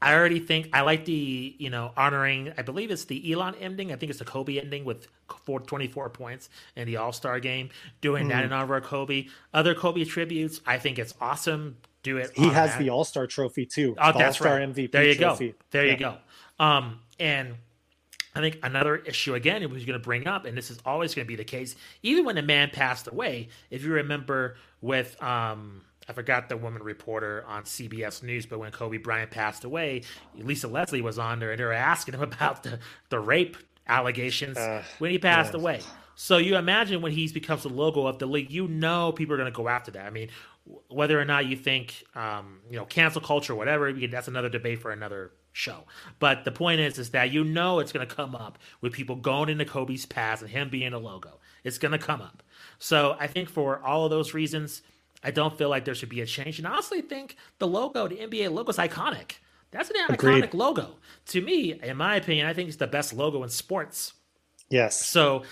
[0.01, 3.91] I already think I like the, you know, honoring, I believe it's the Elam ending.
[3.91, 5.07] I think it's the Kobe ending with
[5.45, 7.70] 24 points in the All Star game,
[8.01, 8.30] doing mm.
[8.30, 9.28] that in honor of Kobe.
[9.53, 11.78] Other Kobe tributes, I think it's awesome.
[12.03, 12.31] Do it.
[12.35, 12.79] He has that.
[12.79, 13.95] the All Star trophy too.
[13.97, 14.69] Oh, that's All-Star right.
[14.69, 14.91] MVP.
[14.91, 15.49] There you trophy.
[15.49, 15.55] go.
[15.71, 15.91] There yeah.
[15.91, 16.17] you go.
[16.59, 17.55] Um, and
[18.35, 21.13] I think another issue again, it was going to bring up, and this is always
[21.13, 23.49] going to be the case, even when the man passed away.
[23.69, 28.71] If you remember with, um, I forgot the woman reporter on CBS News, but when
[28.71, 30.03] Kobe Bryant passed away,
[30.35, 32.79] Lisa Leslie was on there and they were asking him about the,
[33.09, 35.61] the rape allegations uh, when he passed yes.
[35.61, 35.81] away.
[36.15, 39.37] So you imagine when he becomes the logo of the league, you know people are
[39.37, 40.05] going to go after that.
[40.05, 40.29] I mean,
[40.89, 44.91] whether or not you think, um, you know, cancel culture, whatever, that's another debate for
[44.91, 45.86] another show.
[46.19, 49.15] But the point is, is that you know it's going to come up with people
[49.15, 51.39] going into Kobe's past and him being a logo.
[51.63, 52.43] It's going to come up.
[52.80, 54.82] So I think for all of those reasons,
[55.24, 56.57] I don't feel like there should be a change.
[56.57, 59.34] And I honestly think the logo, the NBA logo, is iconic.
[59.72, 60.43] That's an Agreed.
[60.43, 60.95] iconic logo.
[61.28, 64.13] To me, in my opinion, I think it's the best logo in sports.
[64.69, 65.05] Yes.
[65.05, 65.43] So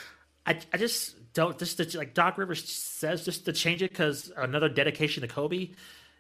[0.46, 4.32] I, I just don't just to, like Doc Rivers says just to change it because
[4.36, 5.70] another dedication to Kobe.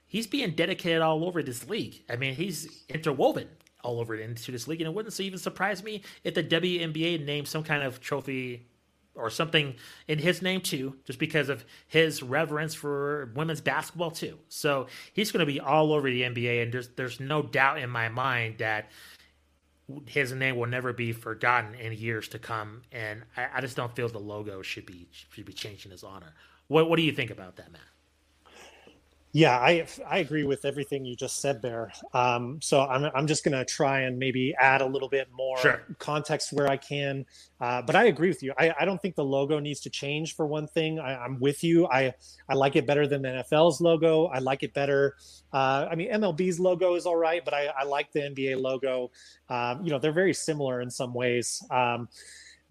[0.07, 2.01] He's being dedicated all over this league.
[2.09, 3.47] I mean, he's interwoven
[3.83, 7.47] all over into this league, and it wouldn't even surprise me if the WNBA named
[7.47, 8.65] some kind of trophy
[9.13, 9.75] or something
[10.07, 14.37] in his name too, just because of his reverence for women's basketball too.
[14.47, 17.89] So he's going to be all over the NBA, and there's there's no doubt in
[17.89, 18.89] my mind that
[20.05, 22.83] his name will never be forgotten in years to come.
[22.91, 26.03] And I, I just don't feel the logo should be should be changed in his
[26.03, 26.33] honor.
[26.67, 27.81] What what do you think about that, Matt?
[29.31, 31.91] Yeah, I I agree with everything you just said there.
[32.15, 35.57] Um, so I'm I'm just going to try and maybe add a little bit more
[35.59, 35.81] sure.
[35.99, 37.27] context where I can.
[37.61, 38.53] Uh, but I agree with you.
[38.57, 40.99] I, I don't think the logo needs to change for one thing.
[40.99, 41.87] I, am with you.
[41.87, 42.15] I
[42.49, 44.25] I like it better than the NFL's logo.
[44.25, 45.15] I like it better.
[45.53, 49.11] Uh, I mean, MLB's logo is all right, but I, I like the NBA logo.
[49.47, 51.63] Um, you know, they're very similar in some ways.
[51.69, 52.09] Um,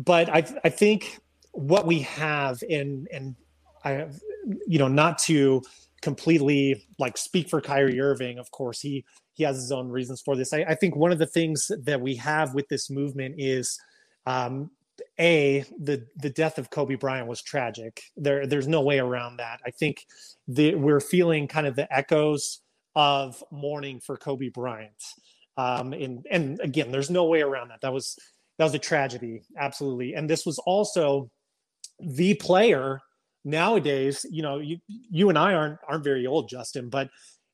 [0.00, 1.20] but I I think
[1.52, 3.36] what we have in and
[3.84, 4.08] I
[4.66, 5.62] you know not to
[6.02, 8.38] completely like speak for Kyrie Irving.
[8.38, 10.52] Of course, he he has his own reasons for this.
[10.52, 13.78] I, I think one of the things that we have with this movement is
[14.26, 14.70] um,
[15.18, 18.02] a the the death of Kobe Bryant was tragic.
[18.16, 19.60] There there's no way around that.
[19.66, 20.06] I think
[20.48, 22.60] that we're feeling kind of the echoes
[22.94, 25.02] of mourning for Kobe Bryant.
[25.56, 27.80] Um, and and again, there's no way around that.
[27.82, 28.16] That was
[28.58, 30.14] that was a tragedy, absolutely.
[30.14, 31.30] And this was also
[32.00, 33.00] the player
[33.44, 37.10] nowadays, you know, you you and I aren't aren't very old, Justin, but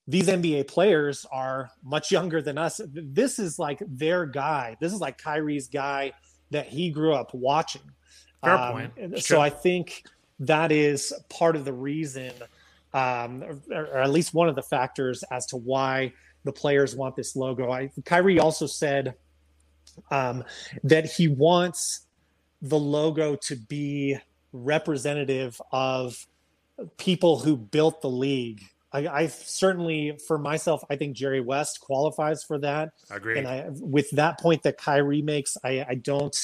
[0.07, 2.81] these NBA players are much younger than us.
[2.93, 4.77] This is like their guy.
[4.81, 6.13] This is like Kyrie's guy
[6.51, 7.83] that he grew up watching.
[8.43, 9.23] Fair um, point.
[9.23, 10.05] so I think
[10.41, 12.33] that is part of the reason,
[12.93, 16.13] um, or, or, at least one of the factors as to why
[16.45, 17.73] the players want this logo.
[17.73, 19.15] I, Kyrie also said
[20.11, 20.45] um,
[20.83, 22.07] that he wants
[22.61, 24.19] the logo to be
[24.55, 26.27] representative of
[26.97, 28.63] people who built the league.
[28.93, 32.93] I, I, certainly, for myself, I think Jerry West qualifies for that.
[33.11, 33.39] Agree.
[33.39, 36.37] And I, with that point that Kyrie makes, I, I don't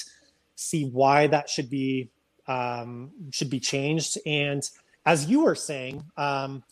[0.56, 2.11] see why that should be
[2.48, 4.18] um, should be changed.
[4.26, 4.68] And
[5.06, 6.64] as you were saying, um,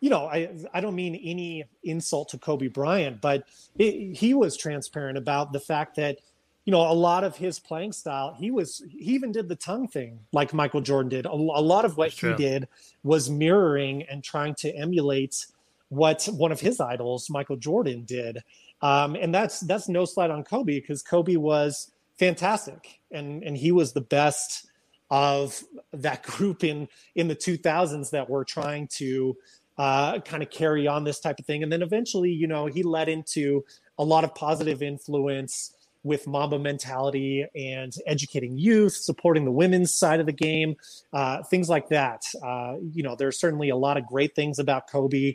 [0.00, 4.56] you know, I I don't mean any insult to Kobe Bryant, but it, he was
[4.56, 6.18] transparent about the fact that
[6.66, 9.86] you know, a lot of his playing style, he was he even did the tongue
[9.86, 11.24] thing like Michael Jordan did.
[11.24, 12.66] A, a lot of what he did
[13.04, 15.46] was mirroring and trying to emulate
[15.90, 18.42] what one of his idols, Michael Jordan, did.
[18.82, 23.70] Um, and that's that's no slight on Kobe because Kobe was fantastic and and he
[23.70, 24.68] was the best
[25.08, 25.62] of
[25.92, 29.36] that group in in the 2000s that were trying to
[29.78, 31.62] uh, kind of carry on this type of thing.
[31.62, 33.64] And then eventually, you know, he led into
[33.98, 35.72] a lot of positive influence
[36.06, 40.76] with Mamba mentality and educating youth, supporting the women's side of the game,
[41.12, 42.22] uh, things like that.
[42.42, 45.34] Uh, you know, there's certainly a lot of great things about Kobe.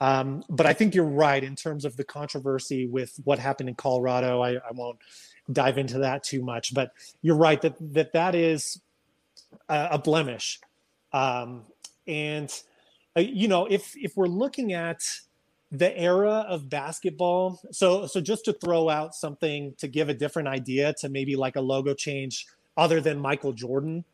[0.00, 3.74] Um, but I think you're right in terms of the controversy with what happened in
[3.74, 4.42] Colorado.
[4.42, 4.98] I, I won't
[5.50, 6.92] dive into that too much, but
[7.22, 8.80] you're right that that, that is
[9.68, 10.60] a, a blemish.
[11.12, 11.62] Um,
[12.06, 12.52] and,
[13.16, 15.00] uh, you know, if, if we're looking at
[15.72, 17.60] the era of basketball.
[17.72, 21.56] So, so just to throw out something to give a different idea to maybe like
[21.56, 22.46] a logo change
[22.76, 24.04] other than Michael Jordan.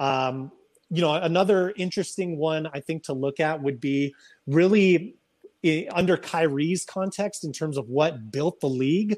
[0.00, 0.50] Um,
[0.90, 4.14] you know, another interesting one I think to look at would be
[4.46, 5.14] really
[5.90, 9.16] under Kyrie's context in terms of what built the league,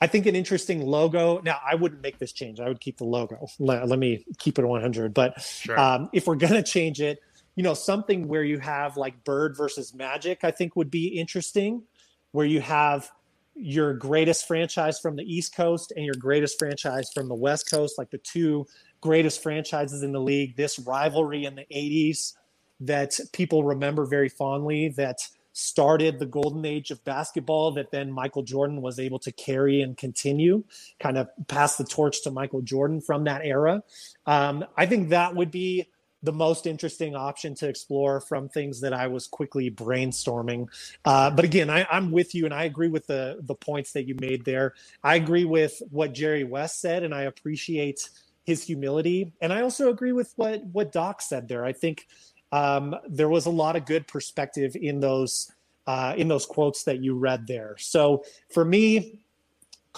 [0.00, 1.40] I think an interesting logo.
[1.40, 2.60] Now, I wouldn't make this change.
[2.60, 3.46] I would keep the logo.
[3.58, 5.14] Let, let me keep it 100.
[5.14, 5.78] But sure.
[5.78, 7.20] um, if we're going to change it,
[7.58, 11.82] you know, something where you have like Bird versus Magic, I think would be interesting,
[12.30, 13.10] where you have
[13.56, 17.98] your greatest franchise from the East Coast and your greatest franchise from the West Coast,
[17.98, 18.64] like the two
[19.00, 20.54] greatest franchises in the league.
[20.56, 22.34] This rivalry in the 80s
[22.78, 28.44] that people remember very fondly that started the golden age of basketball that then Michael
[28.44, 30.62] Jordan was able to carry and continue,
[31.00, 33.82] kind of pass the torch to Michael Jordan from that era.
[34.26, 35.88] Um, I think that would be
[36.22, 40.68] the most interesting option to explore from things that I was quickly brainstorming.
[41.04, 44.06] Uh, but again, I, am with you, and I agree with the the points that
[44.06, 44.74] you made there.
[45.02, 48.08] I agree with what Jerry West said, and I appreciate
[48.44, 49.32] his humility.
[49.40, 51.64] And I also agree with what what Doc said there.
[51.64, 52.06] I think
[52.50, 55.52] um, there was a lot of good perspective in those
[55.86, 57.76] uh, in those quotes that you read there.
[57.78, 59.20] So for me,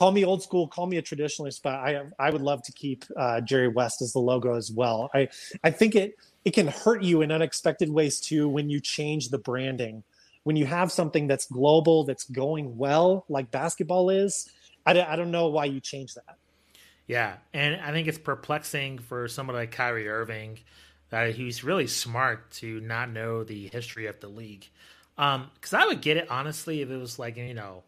[0.00, 3.04] call me old school, call me a traditionalist, but I I would love to keep
[3.18, 5.10] uh, Jerry West as the logo as well.
[5.12, 5.28] I
[5.62, 9.36] I think it it can hurt you in unexpected ways too when you change the
[9.36, 10.02] branding.
[10.44, 14.50] When you have something that's global, that's going well, like basketball is,
[14.86, 16.36] I, I don't know why you change that.
[17.06, 20.60] Yeah, and I think it's perplexing for someone like Kyrie Irving
[21.10, 24.66] that he's really smart to not know the history of the league.
[25.14, 27.82] Because um, I would get it honestly if it was like you know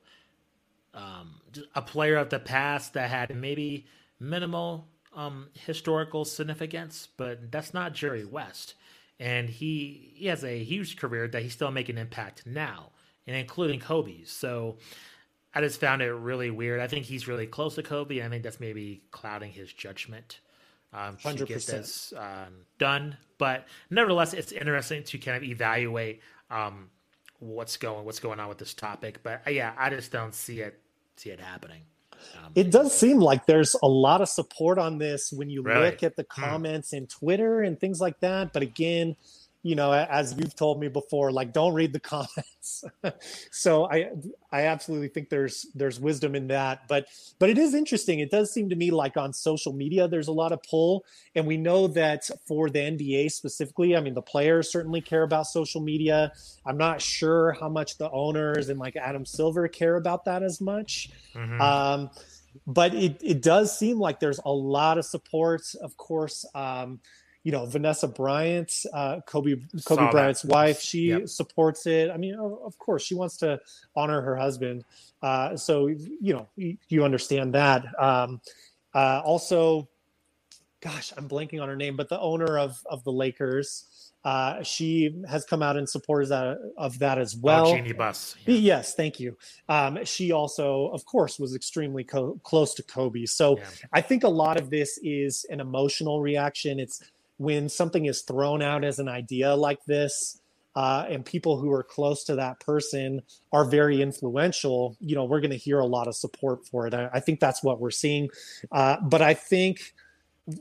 [0.95, 1.41] um,
[1.75, 3.87] a player of the past that had maybe
[4.21, 8.75] minimal um, historical significance, but that's not Jerry West.
[9.21, 12.91] And he he has a huge career that he's still making impact now,
[13.27, 14.31] and including Kobe's.
[14.31, 14.79] So
[15.55, 16.81] I just found it really weird.
[16.81, 18.19] I think he's really close to Kobe.
[18.19, 20.41] And I think that's maybe clouding his judgment
[20.93, 21.47] um, to 100%.
[21.47, 23.17] get this um, done.
[23.39, 26.21] But nevertheless, it's interesting to kind of evaluate
[26.51, 26.91] um,
[27.39, 29.23] what's going what's going on with this topic.
[29.23, 30.81] But uh, yeah, I just don't see it
[31.17, 31.83] see it happening.
[32.37, 35.87] Um, it does seem like there's a lot of support on this when you really?
[35.87, 36.43] look at the hmm.
[36.43, 36.99] comments hmm.
[36.99, 38.53] in Twitter and things like that.
[38.53, 39.17] But again,
[39.63, 42.85] you know, as you've told me before, like don't read the comments.
[43.51, 44.11] so I
[44.51, 46.89] I absolutely think there's there's wisdom in that.
[46.89, 47.07] But
[47.39, 48.21] but it is interesting.
[48.21, 51.05] It does seem to me like on social media there's a lot of pull.
[51.35, 55.47] And we know that for the NBA specifically, I mean the players certainly care about
[55.47, 56.33] social media.
[56.67, 60.61] I'm not sure how much the owners and like Adam Silver care about that as
[60.61, 61.11] much.
[61.35, 61.61] Mm-hmm.
[61.61, 62.11] Um,
[62.67, 65.63] but it, it does seem like there's a lot of support.
[65.81, 67.01] Of course, um,
[67.45, 70.51] you know Vanessa Bryant, uh, Kobe Kobe Saw Bryant's that.
[70.51, 71.29] wife, she yep.
[71.29, 72.11] supports it.
[72.11, 73.61] I mean, of course, she wants to
[73.97, 74.85] honor her husband.
[75.23, 77.85] Uh, so you know, you, you understand that.
[77.99, 78.41] Um,
[78.95, 79.89] uh, also,
[80.81, 84.13] gosh, I'm blanking on her name, but the owner of of the Lakers.
[84.25, 87.67] Uh, she has come out in support of that, of that as oh, well.
[87.67, 88.37] Oh, Jeanie Buss.
[88.47, 88.55] Yeah.
[88.55, 89.37] Yes, thank you.
[89.69, 93.27] Um, she also, of course, was extremely co- close to Kobe.
[93.27, 93.65] So yeah.
[93.93, 96.79] I think a lot of this is an emotional reaction.
[96.79, 97.03] It's
[97.39, 100.41] when something is thrown out as an idea like this
[100.75, 103.23] uh, and people who are close to that person
[103.53, 106.95] are very influential, you know, we're going to hear a lot of support for it.
[106.95, 108.31] I, I think that's what we're seeing.
[108.71, 109.95] Uh, but I think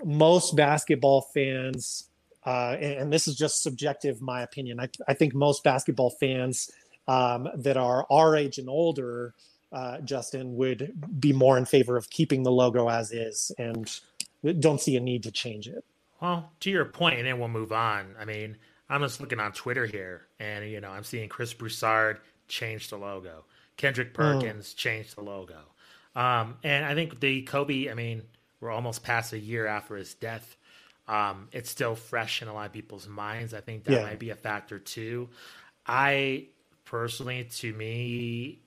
[0.04, 2.10] most basketball fans,
[2.46, 6.72] uh, and, and, this is just subjective, my opinion, I, I think most basketball fans
[7.08, 9.34] um, that are our age and older,
[9.72, 14.00] uh, Justin, would be more in favor of keeping the logo as is and
[14.60, 15.86] don't see a need to change it.
[16.22, 18.16] Well, to your point, and then we'll move on.
[18.20, 18.58] I mean,
[18.90, 22.98] I'm just looking on Twitter here, and you know, I'm seeing Chris Broussard change the
[22.98, 23.46] logo,
[23.78, 24.18] Kendrick oh.
[24.18, 24.80] Perkins oh.
[24.80, 25.60] change the logo,
[26.16, 27.90] um, and I think the Kobe.
[27.90, 28.22] I mean,
[28.60, 30.56] we're almost past a year after his death.
[31.08, 33.54] Um, it's still fresh in a lot of people's minds.
[33.54, 34.04] I think that yeah.
[34.04, 35.30] might be a factor too.
[35.86, 36.46] I
[36.86, 38.60] personally, to me,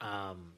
[0.00, 0.54] um,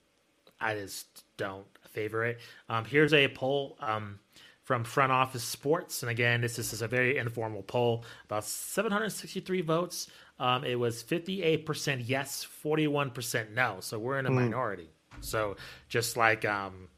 [0.60, 1.06] I just
[1.36, 2.40] don't favor it.
[2.68, 3.76] Um, here's a poll.
[3.80, 4.18] Um,
[4.64, 6.02] from Front Office Sports.
[6.02, 10.08] And again, this, this is a very informal poll, about 763 votes.
[10.40, 13.76] Um, it was 58% yes, 41% no.
[13.80, 14.34] So we're in a mm.
[14.34, 14.88] minority.
[15.20, 15.56] So
[15.88, 16.88] just like um,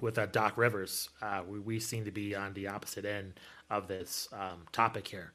[0.00, 3.34] with uh, Doc Rivers, uh, we, we seem to be on the opposite end
[3.70, 5.32] of this um, topic here.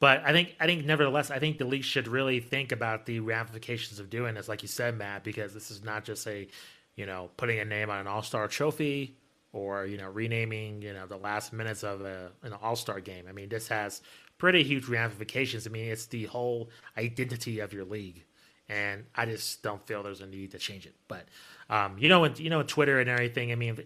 [0.00, 3.18] But I think I think nevertheless, I think the league should really think about the
[3.18, 6.46] ramifications of doing this, like you said, Matt, because this is not just a,
[6.94, 9.16] you know, putting a name on an All Star trophy
[9.52, 13.32] or you know renaming you know the last minutes of a, an all-star game i
[13.32, 14.02] mean this has
[14.36, 18.24] pretty huge ramifications i mean it's the whole identity of your league
[18.68, 21.24] and i just don't feel there's a need to change it but
[21.70, 23.78] um, you know you know twitter and everything i mean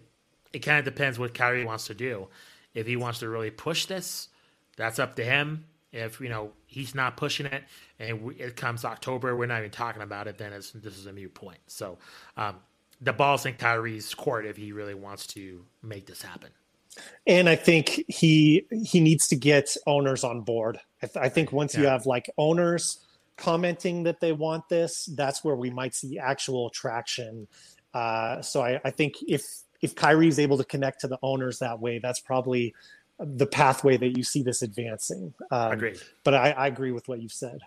[0.51, 2.27] it kind of depends what Kyrie wants to do
[2.73, 4.29] if he wants to really push this
[4.77, 7.63] that's up to him If you know he's not pushing it,
[7.99, 10.39] and it comes October, we're not even talking about it.
[10.39, 11.59] Then this is a mute point.
[11.67, 11.99] So
[12.35, 12.55] um,
[13.03, 16.49] the ball's in Kyrie's court if he really wants to make this happen.
[17.25, 20.79] And I think he he needs to get owners on board.
[21.01, 21.81] I, th- I think once yeah.
[21.81, 22.99] you have like owners
[23.35, 27.47] commenting that they want this, that's where we might see actual traction.
[27.93, 29.43] Uh, so I, I think if
[29.81, 32.73] if Kyrie is able to connect to the owners that way, that's probably
[33.19, 35.33] the pathway that you see this advancing.
[35.51, 35.99] Um, Agreed.
[36.23, 37.59] But I, I agree with what you've said.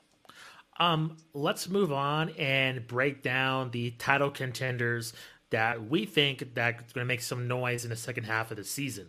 [0.79, 5.13] Um, let's move on and break down the title contenders
[5.51, 8.65] that we think that's going to make some noise in the second half of the
[8.65, 9.07] season.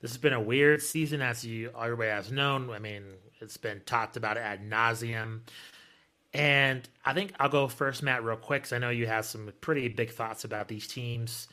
[0.00, 2.70] This has been a weird season, as you everybody has known.
[2.70, 3.02] I mean,
[3.40, 5.40] it's been talked about ad nauseum.
[6.34, 9.52] And I think I'll go first, Matt, real quick, because I know you have some
[9.62, 11.48] pretty big thoughts about these teams.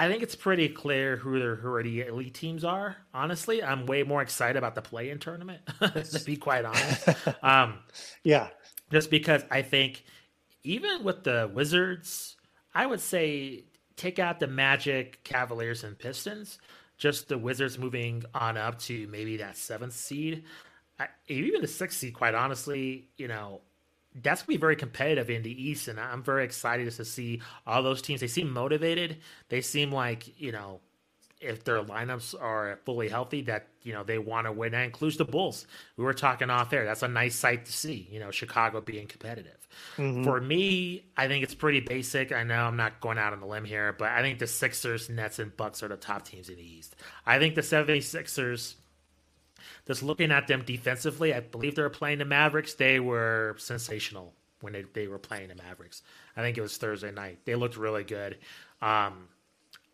[0.00, 2.96] I think it's pretty clear who the who are the elite teams are.
[3.12, 7.06] Honestly, I'm way more excited about the play-in tournament, to be quite honest.
[7.42, 7.80] Um,
[8.24, 8.48] yeah,
[8.90, 10.04] just because I think
[10.62, 12.36] even with the Wizards,
[12.74, 13.64] I would say
[13.96, 16.58] take out the Magic, Cavaliers, and Pistons.
[16.96, 20.44] Just the Wizards moving on up to maybe that seventh seed.
[20.98, 23.60] I, even the sixth seed, quite honestly, you know,
[24.14, 27.82] that's gonna be very competitive in the East, and I'm very excited to see all
[27.82, 28.20] those teams.
[28.20, 29.18] They seem motivated.
[29.48, 30.80] They seem like you know,
[31.40, 34.72] if their lineups are fully healthy, that you know they want to win.
[34.72, 35.66] That includes the Bulls.
[35.96, 36.84] We were talking off there.
[36.84, 38.08] That's a nice sight to see.
[38.10, 39.68] You know, Chicago being competitive.
[39.96, 40.24] Mm-hmm.
[40.24, 42.32] For me, I think it's pretty basic.
[42.32, 45.08] I know I'm not going out on the limb here, but I think the Sixers,
[45.08, 46.96] Nets, and Bucks are the top teams in the East.
[47.26, 48.74] I think the 76ers
[49.86, 52.74] just looking at them defensively, I believe they were playing the Mavericks.
[52.74, 56.02] They were sensational when they, they were playing the Mavericks.
[56.36, 57.40] I think it was Thursday night.
[57.44, 58.38] They looked really good.
[58.82, 59.28] Um,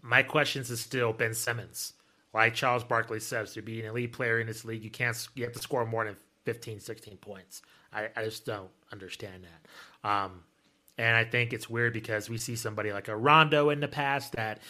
[0.02, 1.94] my questions is still Ben Simmons.
[2.32, 5.44] Like Charles Barkley says, to be an elite player in this league, you can't you
[5.44, 7.62] have to score more than 15, 16 points.
[7.92, 10.08] I, I just don't understand that.
[10.08, 10.42] Um,
[10.98, 14.32] and I think it's weird because we see somebody like a Rondo in the past
[14.32, 14.60] that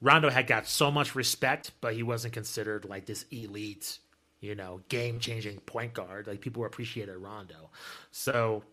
[0.00, 3.98] Rondo had got so much respect, but he wasn't considered like this elite
[4.42, 6.26] you know, game changing point guard.
[6.26, 7.70] Like people appreciated Rondo.
[8.10, 8.64] So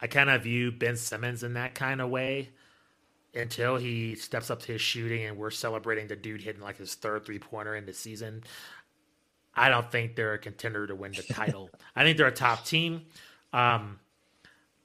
[0.00, 2.50] I kind of view Ben Simmons in that kind of way
[3.34, 6.94] until he steps up to his shooting and we're celebrating the dude hitting like his
[6.94, 8.44] third three pointer in the season.
[9.54, 11.70] I don't think they're a contender to win the title.
[11.96, 13.06] I think they're a top team.
[13.52, 13.98] Um,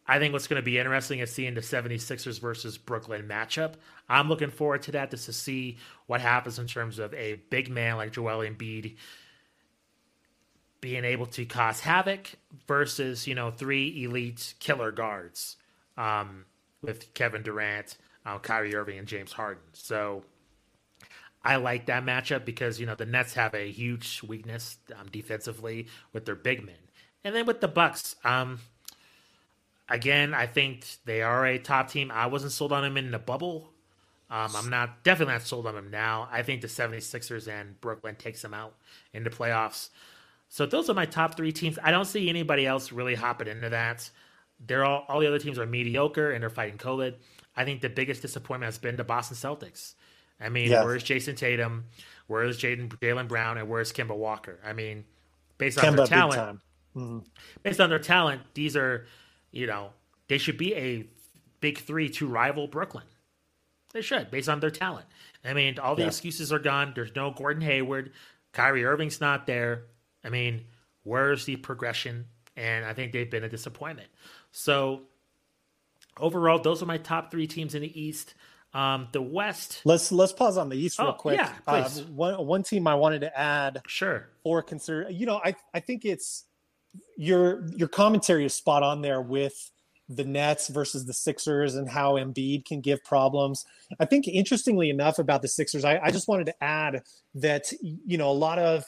[0.08, 3.74] I think what's going to be interesting is seeing the 76ers versus Brooklyn matchup.
[4.08, 5.78] I'm looking forward to that just to see
[6.08, 8.96] what happens in terms of a big man like Joel Embiid
[10.82, 12.32] being able to cause havoc
[12.68, 15.58] versus you know three elite killer guards
[15.98, 16.46] um,
[16.82, 19.64] with Kevin Durant, uh, Kyrie Irving, and James Harden.
[19.74, 20.24] So
[21.44, 25.88] I like that matchup because you know the Nets have a huge weakness um, defensively
[26.14, 26.76] with their big men,
[27.24, 28.16] and then with the Bucks.
[28.24, 28.60] Um,
[29.90, 32.12] again, I think they are a top team.
[32.12, 33.72] I wasn't sold on them in the bubble.
[34.32, 36.28] Um, I'm not definitely not sold on them now.
[36.32, 38.76] I think the 76ers and Brooklyn takes them out
[39.12, 39.90] in the playoffs.
[40.50, 41.78] So those are my top three teams.
[41.82, 44.10] I don't see anybody else really hopping into that.
[44.66, 47.16] They're all all the other teams are mediocre and they're fighting COVID.
[47.56, 49.94] I think the biggest disappointment has been the Boston Celtics.
[50.42, 50.84] I mean, yeah.
[50.84, 51.86] where's Jayson Tatum?
[52.28, 53.58] Where's Jaden Jaylen Brown?
[53.58, 54.60] And where's Kemba Walker?
[54.66, 55.06] I mean,
[55.58, 56.60] based on Kemba, their talent,
[56.96, 57.20] mm-hmm.
[57.64, 59.06] based on their talent, these are,
[59.52, 59.90] you know,
[60.28, 61.06] they should be a
[61.60, 63.06] big three to rival Brooklyn.
[63.94, 65.08] They should, based on their talent.
[65.44, 66.08] I mean, all the yeah.
[66.08, 66.94] excuses are gone.
[66.96, 68.12] There's no Gordon Hayward.
[68.54, 69.84] Kyrie Irving's not there.
[70.24, 70.66] I mean,
[71.04, 72.26] where's the progression?
[72.56, 74.10] And I think they've been a disappointment.
[74.52, 75.02] So
[76.18, 78.34] overall, those are my top three teams in the East.
[78.74, 79.82] Um, the West.
[79.84, 81.38] Let's let's pause on the East real oh, quick.
[81.38, 82.02] Yeah, please.
[82.02, 83.82] Uh, one one team I wanted to add.
[83.88, 84.28] Sure.
[84.44, 85.10] Or consider.
[85.10, 86.46] You know, I I think it's
[87.18, 89.72] your your commentary is spot on there with
[90.08, 93.66] the Nets versus the Sixers and how Embiid can give problems.
[94.00, 97.04] I think interestingly enough about the Sixers, I, I just wanted to add
[97.36, 98.86] that you know a lot of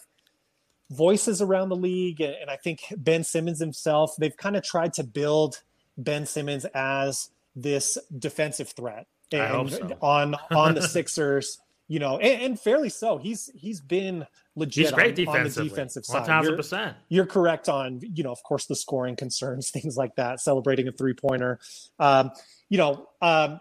[0.92, 5.04] voices around the league, and I think Ben Simmons himself, they've kind of tried to
[5.04, 5.62] build
[5.98, 9.98] Ben Simmons as this defensive threat and so.
[10.02, 11.60] on on the Sixers.
[11.88, 13.18] You know, and, and, fairly so.
[13.18, 14.26] He's he's been
[14.56, 16.26] legit he's great on, on, the defensive side.
[16.26, 16.72] 1000%.
[16.72, 20.88] You're, you're, correct on, you know, of course, the scoring concerns, things like that, celebrating
[20.88, 21.60] a three pointer.
[22.00, 22.32] Um,
[22.70, 23.60] you know, um,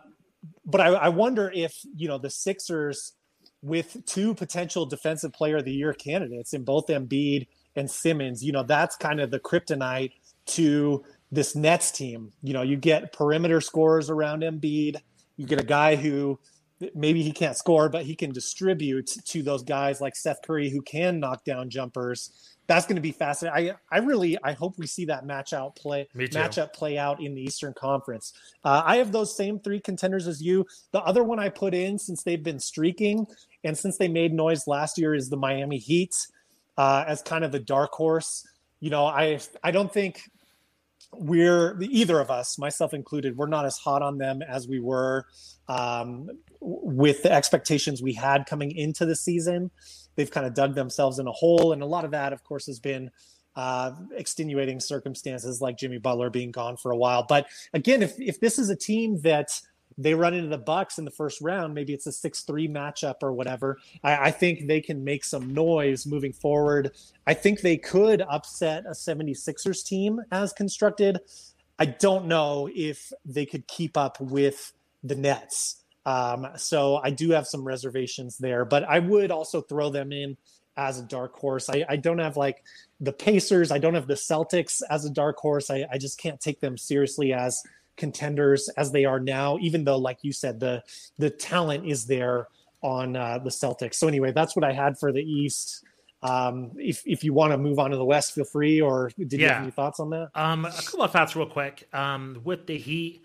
[0.64, 3.14] but I, I wonder if, you know, the Sixers
[3.62, 7.46] with two potential defensive player of the year candidates in both Embiid
[7.76, 10.12] and Simmons, you know, that's kind of the kryptonite
[10.46, 12.32] to this Nets team.
[12.42, 14.96] You know, you get perimeter scorers around Embiid,
[15.36, 16.38] you get a guy who
[16.94, 20.82] maybe he can't score, but he can distribute to those guys like Seth Curry who
[20.82, 22.56] can knock down jumpers.
[22.70, 23.74] That's going to be fascinating.
[23.90, 27.34] I I really I hope we see that match out play matchup play out in
[27.34, 28.32] the Eastern Conference.
[28.64, 30.64] Uh, I have those same three contenders as you.
[30.92, 33.26] The other one I put in since they've been streaking
[33.64, 36.14] and since they made noise last year is the Miami Heat
[36.78, 38.46] uh, as kind of the dark horse.
[38.78, 40.22] You know, I I don't think
[41.12, 45.26] we're either of us, myself included, we're not as hot on them as we were
[45.66, 49.72] um, with the expectations we had coming into the season.
[50.16, 52.66] They've kind of dug themselves in a hole, and a lot of that, of course,
[52.66, 53.10] has been
[53.56, 57.24] uh, extenuating circumstances like Jimmy Butler being gone for a while.
[57.28, 59.60] But again, if if this is a team that
[59.98, 63.32] they run into the Bucks in the first round, maybe it's a six-three matchup or
[63.32, 63.78] whatever.
[64.02, 66.92] I, I, think they can make some noise moving forward.
[67.26, 71.20] I think they could upset a 76ers team as constructed.
[71.78, 75.79] I don't know if they could keep up with the Nets.
[76.06, 80.36] Um, so I do have some reservations there, but I would also throw them in
[80.76, 81.68] as a dark horse.
[81.68, 82.64] I, I don't have like
[83.00, 83.70] the Pacers.
[83.70, 85.70] I don't have the Celtics as a dark horse.
[85.70, 87.62] I, I just can't take them seriously as
[87.96, 90.82] contenders as they are now, even though, like you said, the
[91.18, 92.48] the talent is there
[92.82, 93.96] on uh, the Celtics.
[93.96, 95.84] So anyway, that's what I had for the East.
[96.22, 98.80] Um, if if you want to move on to the West, feel free.
[98.80, 99.38] Or did yeah.
[99.38, 100.30] you have any thoughts on that?
[100.34, 101.88] Um, a couple of thoughts, real quick.
[101.92, 103.22] Um, with the Heat,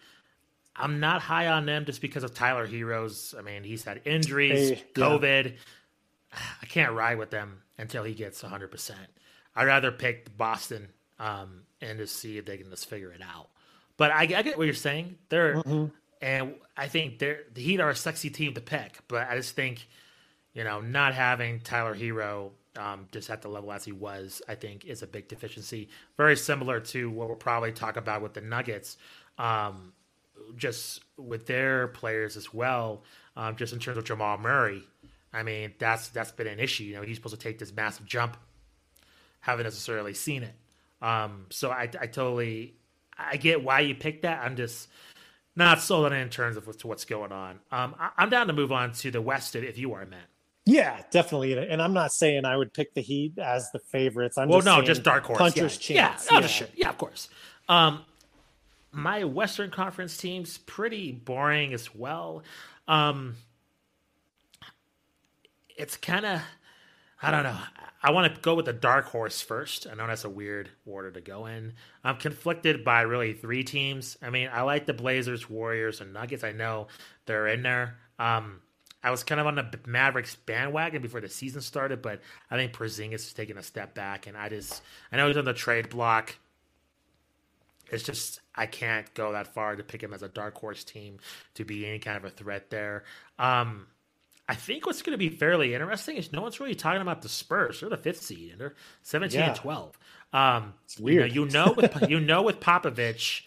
[0.77, 3.33] I'm not high on them just because of Tyler Herro's.
[3.37, 5.45] I mean, he's had injuries, hey, COVID.
[5.45, 6.39] Yeah.
[6.61, 8.69] I can't ride with them until he gets 100.
[8.69, 8.99] percent
[9.55, 13.47] I'd rather pick Boston um, and just see if they can just figure it out.
[13.97, 15.15] But I, I get what you're saying.
[15.29, 15.85] They're mm-hmm.
[16.21, 19.55] and I think they're the Heat are a sexy team to pick, but I just
[19.55, 19.87] think
[20.53, 24.55] you know not having Tyler Herro um, just at the level as he was, I
[24.55, 25.89] think is a big deficiency.
[26.17, 28.97] Very similar to what we'll probably talk about with the Nuggets,
[29.37, 29.93] um,
[30.55, 33.03] just with their players as well.
[33.37, 34.83] Um, just in terms of Jamal Murray,
[35.33, 36.83] I mean that's that's been an issue.
[36.85, 38.37] You know he's supposed to take this massive jump,
[39.41, 40.55] haven't necessarily seen it.
[41.01, 42.75] Um, so I, I totally
[43.17, 44.43] I get why you picked that.
[44.43, 44.87] I'm just
[45.55, 47.59] not sold on it in terms of what's going on.
[47.71, 50.27] Um, I, am down to move on to the West if you are, Matt.
[50.65, 51.57] Yeah, definitely.
[51.57, 54.37] And I'm not saying I would pick the Heat as the favorites.
[54.37, 55.37] I'm well, just no, just dark horse.
[55.37, 56.15] Puncher's yeah.
[56.15, 56.27] chance.
[56.31, 56.67] Yeah, yeah.
[56.75, 57.29] yeah, of course.
[57.69, 58.03] Um,
[58.95, 62.43] my Western Conference team's pretty boring as well.
[62.87, 63.35] Um,
[65.77, 66.41] it's kind of,
[67.21, 67.57] I don't know.
[68.01, 69.85] I want to go with the dark horse first.
[69.91, 71.73] I know that's a weird order to go in.
[72.05, 74.17] I'm conflicted by really three teams.
[74.21, 76.45] I mean, I like the Blazers, Warriors, and Nuggets.
[76.45, 76.87] I know
[77.25, 77.97] they're in there.
[78.17, 78.61] Um,
[79.03, 82.71] I was kind of on the Mavericks bandwagon before the season started, but I think
[82.71, 84.81] Porzingis is taking a step back, and I just
[85.11, 86.37] I know he's on the trade block.
[87.91, 91.19] It's just I can't go that far to pick him as a dark horse team
[91.55, 93.03] to be any kind of a threat there.
[93.39, 93.87] Um,
[94.47, 97.29] I think what's going to be fairly interesting is no one's really talking about the
[97.29, 97.79] Spurs.
[97.79, 99.47] They're the fifth seed and they're 17 yeah.
[99.47, 99.97] and 12.
[100.33, 101.33] Um, it's weird.
[101.33, 103.41] You know, you know with you know with Popovich,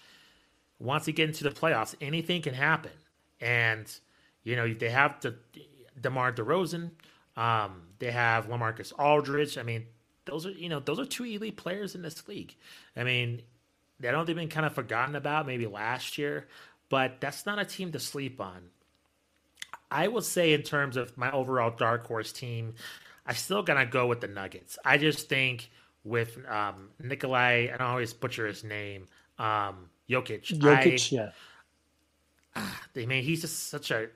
[0.78, 2.92] once he gets into the playoffs, anything can happen.
[3.40, 3.86] And
[4.42, 5.36] you know they have the
[6.00, 6.90] DeMar DeRozan,
[7.36, 9.58] um, they have LaMarcus Aldridge.
[9.58, 9.86] I mean,
[10.24, 12.56] those are you know those are two elite players in this league.
[12.96, 13.42] I mean,
[14.00, 16.46] they don't they've been kind of forgotten about maybe last year,
[16.88, 18.70] but that's not a team to sleep on.
[19.90, 22.74] I will say, in terms of my overall dark horse team,
[23.26, 24.78] I still gonna go with the Nuggets.
[24.84, 25.70] I just think
[26.04, 30.58] with um, Nikolai, and I always butcher his name, um, Jokic.
[30.58, 31.30] Jokic, I,
[32.56, 32.66] yeah.
[32.96, 34.08] I mean, he's just such a.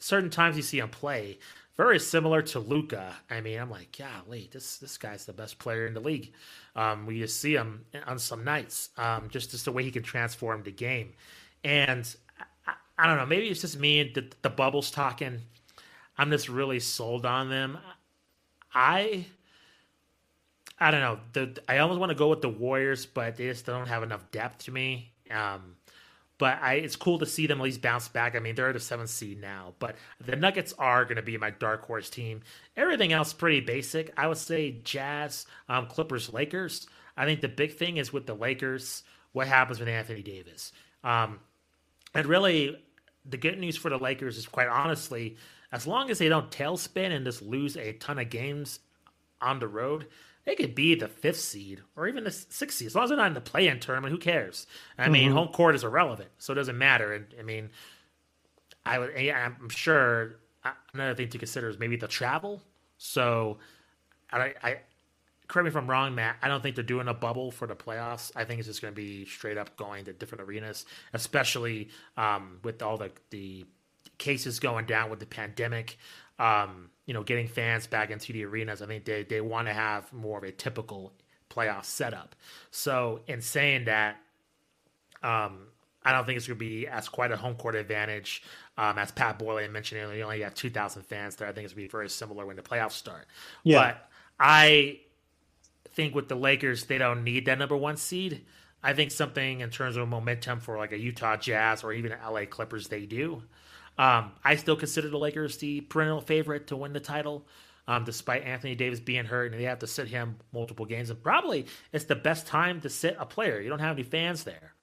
[0.00, 1.38] Certain times you see him play,
[1.78, 3.16] very similar to Luka.
[3.30, 6.34] I mean, I'm like, golly, this this guy's the best player in the league.
[6.76, 10.02] Um, we just see him on some nights, um, just just the way he can
[10.02, 11.14] transform the game,
[11.64, 12.14] and
[12.98, 13.26] I don't know.
[13.26, 15.40] Maybe it's just me the, the bubbles talking.
[16.18, 17.78] I'm just really sold on them.
[18.74, 19.26] I
[20.80, 21.20] I don't know.
[21.32, 24.30] The I almost want to go with the Warriors, but they just don't have enough
[24.30, 25.12] depth to me.
[25.30, 25.77] Um,
[26.38, 28.36] but I, it's cool to see them at least bounce back.
[28.36, 31.50] I mean, they're the seventh seed now, but the Nuggets are going to be my
[31.50, 32.42] dark horse team.
[32.76, 34.12] Everything else pretty basic.
[34.16, 36.86] I would say Jazz, um, Clippers, Lakers.
[37.16, 39.02] I think the big thing is with the Lakers,
[39.32, 40.72] what happens with Anthony Davis.
[41.02, 41.40] Um,
[42.14, 42.82] and really,
[43.28, 45.36] the good news for the Lakers is quite honestly,
[45.72, 48.78] as long as they don't tailspin and just lose a ton of games
[49.40, 50.06] on the road,
[50.48, 52.86] they could be the fifth seed or even the sixth seed.
[52.86, 54.66] As long as they're not in the play-in tournament, who cares?
[54.96, 55.12] I mm-hmm.
[55.12, 57.12] mean, home court is irrelevant, so it doesn't matter.
[57.12, 57.68] And I mean,
[58.86, 60.36] I would, I'm sure
[60.94, 62.62] another thing to consider is maybe the travel.
[62.96, 63.58] So,
[64.32, 64.78] I, I
[65.48, 66.36] correct me if I'm wrong, Matt.
[66.40, 68.32] I don't think they're doing a bubble for the playoffs.
[68.34, 72.60] I think it's just going to be straight up going to different arenas, especially um,
[72.64, 73.66] with all the the
[74.16, 75.98] cases going down with the pandemic.
[76.38, 78.82] Um, you know, getting fans back into the arenas.
[78.82, 81.12] I think they, they want to have more of a typical
[81.50, 82.36] playoff setup.
[82.70, 84.16] So, in saying that,
[85.22, 85.68] um,
[86.04, 88.42] I don't think it's going to be as quite a home court advantage.
[88.76, 91.48] Um, as Pat Boyle mentioned earlier, you only have 2,000 fans there.
[91.48, 93.26] I think it's going to be very similar when the playoffs start.
[93.64, 93.80] Yeah.
[93.80, 94.08] But
[94.38, 95.00] I
[95.94, 98.44] think with the Lakers, they don't need that number one seed.
[98.82, 102.44] I think something in terms of momentum for like a Utah Jazz or even LA
[102.44, 103.42] Clippers, they do.
[103.98, 107.46] Um, I still consider the Lakers the perennial favorite to win the title,
[107.88, 111.10] um, despite Anthony Davis being hurt and they have to sit him multiple games.
[111.10, 113.60] And probably it's the best time to sit a player.
[113.60, 114.74] You don't have any fans there.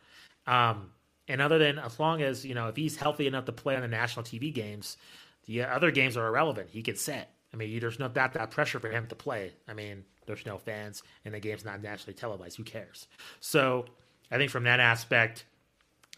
[0.45, 0.91] Um,
[1.27, 3.81] and other than as long as, you know, if he's healthy enough to play on
[3.81, 4.97] the national TV games,
[5.45, 6.69] the other games are irrelevant.
[6.69, 7.27] He can sit.
[7.53, 9.53] I mean, there's not that, that pressure for him to play.
[9.67, 12.57] I mean, there's no fans and the game's not nationally televised.
[12.57, 13.07] Who cares?
[13.39, 13.85] So
[14.29, 15.45] I think from that aspect,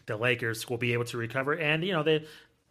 [0.06, 1.52] the Lakers will be able to recover.
[1.52, 2.26] And, you know, they,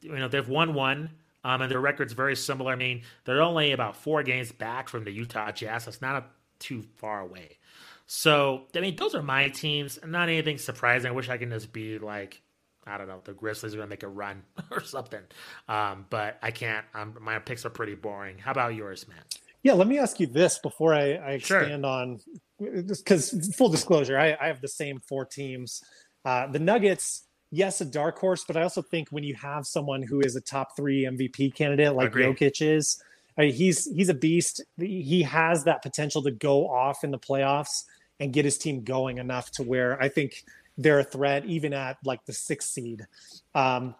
[0.07, 1.11] you know, they've won one.
[1.43, 2.73] Um, and their record's very similar.
[2.73, 5.85] I mean, they're only about four games back from the Utah Jazz.
[5.85, 6.25] That's not a,
[6.59, 7.57] too far away.
[8.05, 9.99] So, I mean, those are my teams.
[10.05, 11.09] Not anything surprising.
[11.09, 12.41] I wish I could just be like,
[12.85, 15.21] I don't know, the Grizzlies are going to make a run or something.
[15.67, 16.85] Um, but I can't.
[16.93, 18.37] Um, my picks are pretty boring.
[18.37, 19.23] How about yours, man?
[19.63, 21.85] Yeah, let me ask you this before I, I expand sure.
[21.85, 22.19] on,
[22.59, 25.83] because full disclosure, I, I, have the same four teams.
[26.23, 30.01] Uh, the Nuggets, yes, a dark horse, but I also think when you have someone
[30.01, 33.01] who is a top three MVP candidate like Jokic is,
[33.37, 34.61] I mean, he's he's a beast.
[34.77, 37.83] He has that potential to go off in the playoffs
[38.19, 40.43] and get his team going enough to where I think
[40.77, 43.05] they're a threat even at like the sixth seed.
[43.53, 43.95] Um,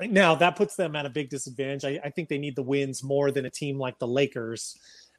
[0.00, 1.84] now that puts them at a big disadvantage.
[1.84, 4.78] I, I, think they need the wins more than a team like the Lakers,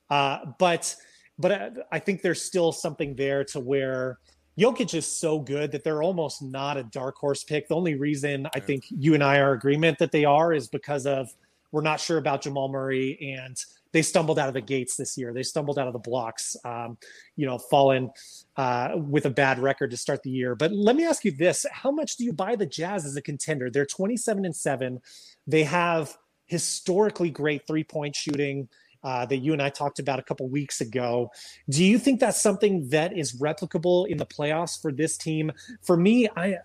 [0.09, 0.95] uh, but
[1.37, 4.17] but I, I, think there's still something there to where
[4.61, 7.67] Jokic is so good that they're almost not a dark horse pick.
[7.67, 11.07] The only reason I think you and I are agreement that they are is because
[11.07, 11.33] of
[11.71, 13.57] we're not sure about Jamal Murray and
[13.91, 15.33] they stumbled out of the gates this year.
[15.33, 16.97] They stumbled out of the blocks, um,
[17.35, 18.11] you know, fallen
[18.55, 20.53] uh, with a bad record to start the year.
[20.53, 23.21] But let me ask you this: How much do you buy the Jazz as a
[23.21, 23.71] contender?
[23.71, 25.01] They're 27 and seven.
[25.47, 26.15] They have
[26.45, 28.69] historically great three point shooting.
[29.03, 31.31] Uh, that you and I talked about a couple weeks ago.
[31.67, 35.51] Do you think that's something that is replicable in the playoffs for this team?
[35.81, 36.57] For me, I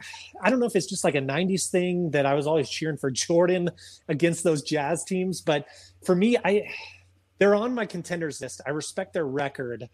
[0.42, 2.98] I don't know if it's just like a '90s thing that I was always cheering
[2.98, 3.70] for Jordan
[4.08, 5.66] against those Jazz teams, but
[6.04, 6.68] for me, I
[7.38, 8.60] they're on my contenders list.
[8.66, 9.88] I respect their record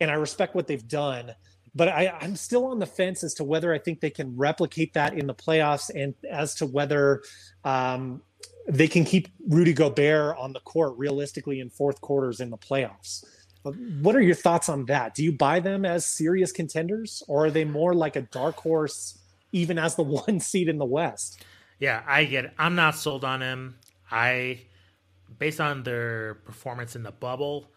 [0.00, 1.34] and I respect what they've done.
[1.74, 4.94] But I, I'm still on the fence as to whether I think they can replicate
[4.94, 7.22] that in the playoffs and as to whether
[7.62, 8.22] um,
[8.68, 13.24] they can keep Rudy Gobert on the court realistically in fourth quarters in the playoffs.
[13.64, 15.14] Uh, what are your thoughts on that?
[15.14, 19.18] Do you buy them as serious contenders or are they more like a dark horse
[19.52, 21.42] even as the one seed in the West?
[21.78, 22.54] Yeah, I get it.
[22.58, 23.78] I'm not sold on him.
[24.10, 24.60] I
[25.38, 27.70] based on their performance in the bubble,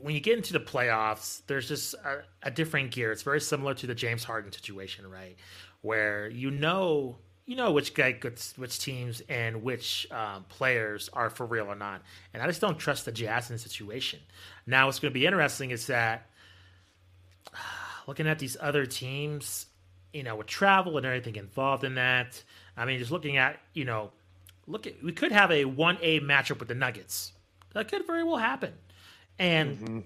[0.00, 3.12] when you get into the playoffs, there's just a, a, different gear.
[3.12, 5.36] It's very similar to the James Harden situation, right?
[5.82, 7.18] Where you know
[7.48, 8.14] you know which guy
[8.56, 12.02] which teams and which um, players are for real or not.
[12.34, 14.20] And I just don't trust the Jazz in the situation.
[14.66, 16.28] Now, what's going to be interesting is that
[18.06, 19.64] looking at these other teams,
[20.12, 22.42] you know, with travel and everything involved in that.
[22.76, 24.10] I mean, just looking at you know
[24.66, 27.32] look at we could have a one A matchup with the Nuggets.
[27.72, 28.74] That could very well happen,
[29.38, 29.98] and mm-hmm.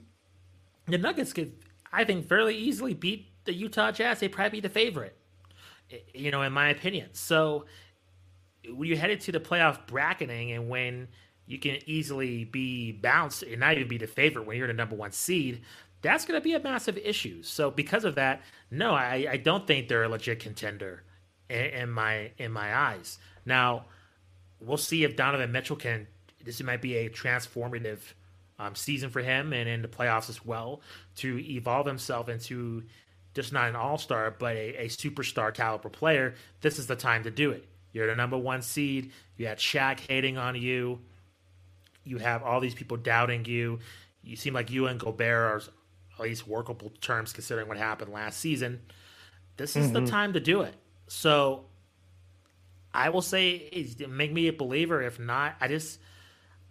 [0.87, 1.55] the Nuggets could,
[1.93, 4.21] I think, fairly easily beat the Utah Jazz.
[4.21, 5.17] They'd probably be the favorite,
[6.15, 7.11] you know, in my opinion.
[7.13, 7.67] So
[8.69, 11.09] when you headed to the playoff bracketing and when
[11.47, 14.95] you can easily be bounced and not even be the favorite when you're the number
[14.95, 15.63] one seed,
[16.01, 17.43] that's going to be a massive issue.
[17.43, 21.05] So because of that, no, I, I don't think they're a legit contender
[21.49, 23.19] in, in my in my eyes.
[23.45, 23.87] Now
[24.61, 26.07] we'll see if Donovan Mitchell can.
[26.45, 28.01] This might be a transformative
[28.59, 30.81] um, season for him and in the playoffs as well
[31.17, 32.83] to evolve himself into
[33.35, 36.35] just not an all star, but a, a, superstar caliber player.
[36.61, 37.67] This is the time to do it.
[37.93, 39.13] You're the number one seed.
[39.37, 41.01] You had Shaq hating on you.
[42.05, 43.79] You have all these people doubting you.
[44.23, 45.63] You seem like you and Gobert are
[46.15, 48.81] at least workable terms considering what happened last season.
[49.57, 50.05] This is mm-hmm.
[50.05, 50.75] the time to do it.
[51.09, 51.67] So
[52.95, 55.03] I will say make me a believer.
[55.03, 55.99] If not, I just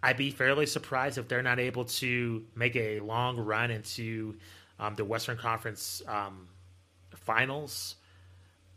[0.02, 4.36] I'd be fairly surprised if they're not able to make a long run into
[4.78, 6.48] um, the Western Conference um,
[7.14, 7.96] Finals.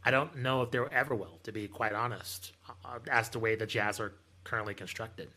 [0.03, 2.51] I don't know if they ever will, to be quite honest,
[2.85, 4.13] uh, as the way the Jazz are
[4.43, 5.29] currently constructed.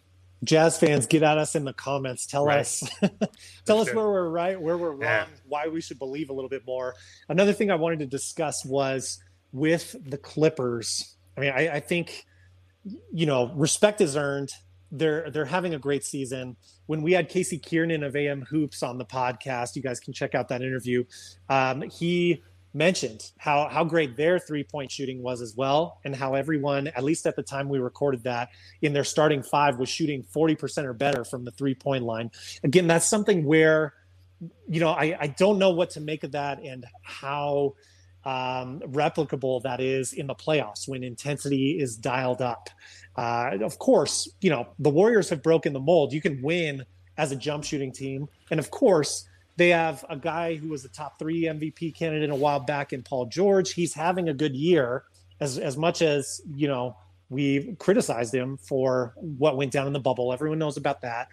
[0.45, 2.27] Jazz fans, get at us in the comments.
[2.27, 2.61] Tell right.
[2.61, 2.83] us,
[3.65, 5.27] tell us where we're right, where we're wrong, yeah.
[5.49, 6.95] why we should believe a little bit more.
[7.29, 9.19] Another thing I wanted to discuss was
[9.53, 12.27] with the Clippers I mean, I, I think
[13.13, 14.51] you know respect is earned.
[14.90, 16.56] They're they're having a great season.
[16.86, 20.35] When we had Casey Kiernan of AM Hoops on the podcast, you guys can check
[20.35, 21.05] out that interview.
[21.48, 22.43] Um, he
[22.74, 27.05] mentioned how how great their three point shooting was as well, and how everyone, at
[27.05, 28.48] least at the time we recorded that,
[28.82, 32.31] in their starting five was shooting forty percent or better from the three point line.
[32.65, 33.94] Again, that's something where,
[34.69, 37.74] you know, I I don't know what to make of that and how
[38.29, 42.69] um, replicable that is in the playoffs when intensity is dialed up.
[43.17, 46.13] Uh, of course, you know the Warriors have broken the mold.
[46.13, 46.85] You can win
[47.17, 49.27] as a jump shooting team, and of course
[49.57, 53.03] they have a guy who was a top three MVP candidate a while back in
[53.03, 53.73] Paul George.
[53.73, 55.05] He's having a good year,
[55.41, 56.99] as as much as you know
[57.31, 60.35] we criticized him for what went down in the bubble.
[60.35, 61.29] Everyone knows about that.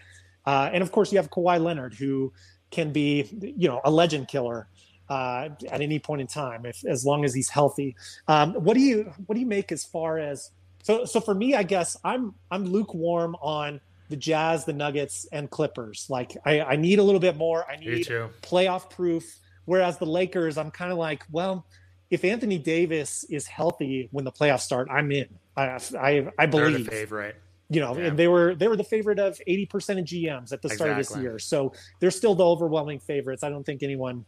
[0.46, 2.32] Uh, and of course, you have Kawhi Leonard, who
[2.72, 4.68] can be, you know, a legend killer
[5.10, 7.96] uh, at any point in time, if as long as he's healthy.
[8.28, 10.52] Um, what do you what do you make as far as
[10.84, 11.06] so?
[11.06, 13.80] So for me, I guess I'm I'm lukewarm on
[14.10, 16.08] the Jazz, the Nuggets, and Clippers.
[16.10, 17.70] Like I, I need a little bit more.
[17.70, 18.08] I need
[18.42, 19.40] playoff proof.
[19.66, 21.66] Whereas the Lakers, I'm kind of like, well,
[22.12, 25.28] if Anthony Davis is healthy when the playoffs start, I'm in.
[25.58, 26.88] I I, I believe.
[26.88, 27.36] favorite.
[27.68, 28.12] You know, yeah.
[28.12, 30.92] they were they were the favorite of 80% of GMs at the start exactly.
[30.92, 31.40] of this year.
[31.40, 33.44] So they're still the overwhelming favorites.
[33.44, 34.24] I don't think anyone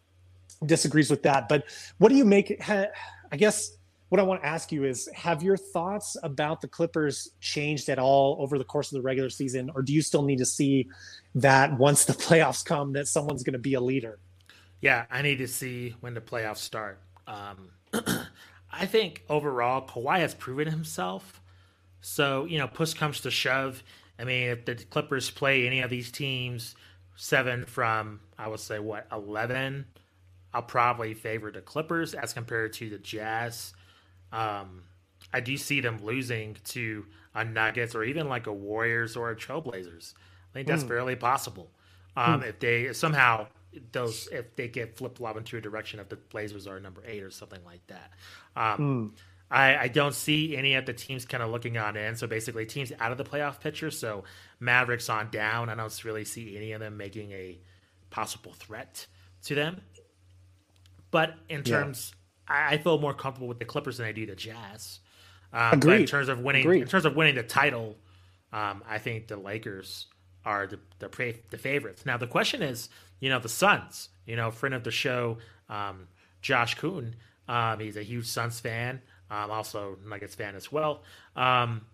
[0.66, 1.48] disagrees with that.
[1.48, 1.66] But
[1.98, 2.62] what do you make?
[2.70, 3.78] I guess
[4.10, 8.00] what I want to ask you is have your thoughts about the Clippers changed at
[8.00, 10.88] all over the course of the regular season, or do you still need to see
[11.36, 14.20] that once the playoffs come that someone's going to be a leader?
[14.82, 17.02] Yeah, I need to see when the playoffs start.
[17.26, 17.72] Um,
[18.72, 21.42] I think overall, Kawhi has proven himself.
[22.02, 23.84] So, you know, push comes to shove.
[24.20, 26.76] I mean, if the Clippers play any of these teams,
[27.16, 29.86] seven from, I would say, what, 11,
[30.54, 33.74] I'll probably favor the Clippers as compared to the Jazz.
[34.32, 34.84] Um,
[35.34, 37.06] I do see them losing to
[37.36, 40.14] a Nuggets or even like a Warriors or a Trailblazers.
[40.52, 40.88] I think that's mm.
[40.88, 41.72] fairly possible.
[42.16, 42.50] Um, mm.
[42.50, 43.48] If they somehow
[43.92, 47.24] those if they get flip flop into a direction of the Blazers are number eight
[47.24, 48.12] or something like that.
[48.56, 49.20] Um, mm.
[49.50, 52.18] I, I, don't see any of the teams kind of looking on in.
[52.18, 53.92] So basically, teams out of the playoff picture.
[53.92, 54.26] So
[54.60, 55.70] Mavericks on down.
[55.70, 57.58] I don't really see any of them making a
[58.10, 59.06] possible threat
[59.44, 59.82] to them.
[61.12, 62.14] But in terms,
[62.48, 65.00] I, I feel more comfortable with the Clippers than I do the Jazz.
[65.54, 66.02] Um, Agreed.
[66.02, 66.82] in terms of winning, Agreed.
[66.82, 67.98] in terms of winning the title,
[68.52, 70.08] um, I think the Lakers
[70.46, 72.06] are the the, pre- the, favorites.
[72.06, 72.90] Now the question is,
[73.20, 74.10] you know, the Suns.
[74.26, 75.38] You know, friend of the show,
[75.70, 76.08] um,
[76.42, 77.16] Josh Kuhn.
[77.48, 79.02] Um, he's a huge Suns fan,
[79.32, 81.04] um, also Nuggets fan as well.
[81.36, 81.86] Um,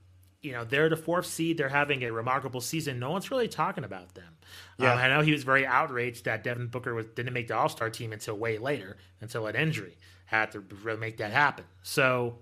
[0.43, 1.57] you know, they're the fourth seed.
[1.57, 2.99] They're having a remarkable season.
[2.99, 4.37] No one's really talking about them.
[4.77, 4.93] Yeah.
[4.93, 7.69] Um, I know he was very outraged that Devin Booker was, didn't make the All
[7.69, 11.65] Star team until way later, until an injury had to really make that happen.
[11.81, 12.39] So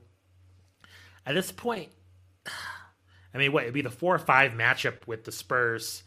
[1.26, 1.90] at this point,
[3.34, 6.04] I mean, what it'd be the four or five matchup with the Spurs.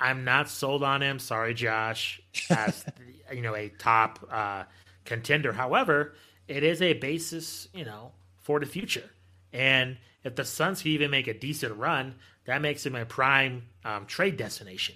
[0.00, 1.18] I'm not sold on him.
[1.18, 2.84] Sorry, Josh, as
[3.32, 4.64] you know, a top uh,
[5.04, 5.52] contender.
[5.52, 6.14] However,
[6.46, 9.10] it is a basis, you know, for the future.
[9.52, 12.14] And if the Suns can even make a decent run,
[12.44, 14.94] that makes him a prime um, trade destination.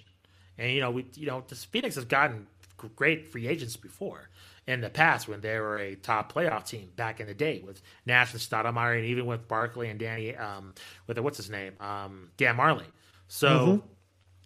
[0.57, 2.47] And you know, we, you know, the Phoenix has gotten
[2.95, 4.29] great free agents before
[4.67, 7.81] in the past when they were a top playoff team back in the day with
[8.05, 10.73] Nash and Stoudemire and even with Barkley and Danny um,
[11.07, 12.85] with the, what's his name um, Dan Majerle.
[13.27, 13.87] So, mm-hmm.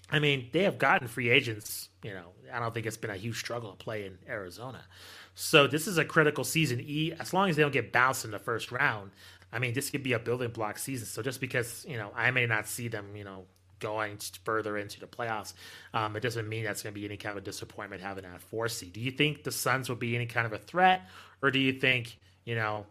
[0.09, 1.89] I mean, they have gotten free agents.
[2.03, 4.83] You know, I don't think it's been a huge struggle to play in Arizona.
[5.35, 6.79] So this is a critical season.
[6.81, 9.11] E as long as they don't get bounced in the first round.
[9.51, 11.07] I mean, this could be a building block season.
[11.07, 13.45] So just because you know I may not see them, you know,
[13.79, 15.53] going further into the playoffs,
[15.93, 18.67] um, it doesn't mean that's going to be any kind of disappointment having that four
[18.67, 18.93] seed.
[18.93, 21.01] Do you think the Suns will be any kind of a threat,
[21.41, 22.85] or do you think you know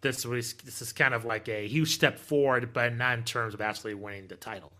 [0.00, 3.54] this was this is kind of like a huge step forward, but not in terms
[3.54, 4.72] of actually winning the title?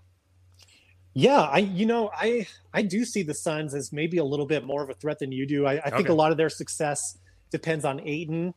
[1.15, 4.65] Yeah, I you know I I do see the Suns as maybe a little bit
[4.65, 5.67] more of a threat than you do.
[5.67, 5.97] I, I okay.
[5.97, 7.19] think a lot of their success
[7.51, 8.55] depends on Ayton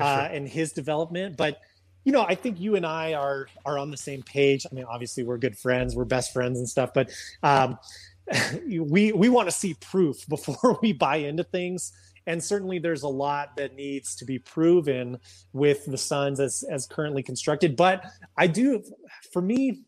[0.00, 1.60] uh, and his development, but
[2.04, 4.66] you know, I think you and I are are on the same page.
[4.70, 7.10] I mean, obviously we're good friends, we're best friends and stuff, but
[7.42, 7.78] um,
[8.66, 11.92] we we want to see proof before we buy into things.
[12.26, 15.18] And certainly, there's a lot that needs to be proven
[15.52, 17.76] with the Suns as as currently constructed.
[17.76, 18.04] But
[18.36, 18.84] I do,
[19.32, 19.82] for me,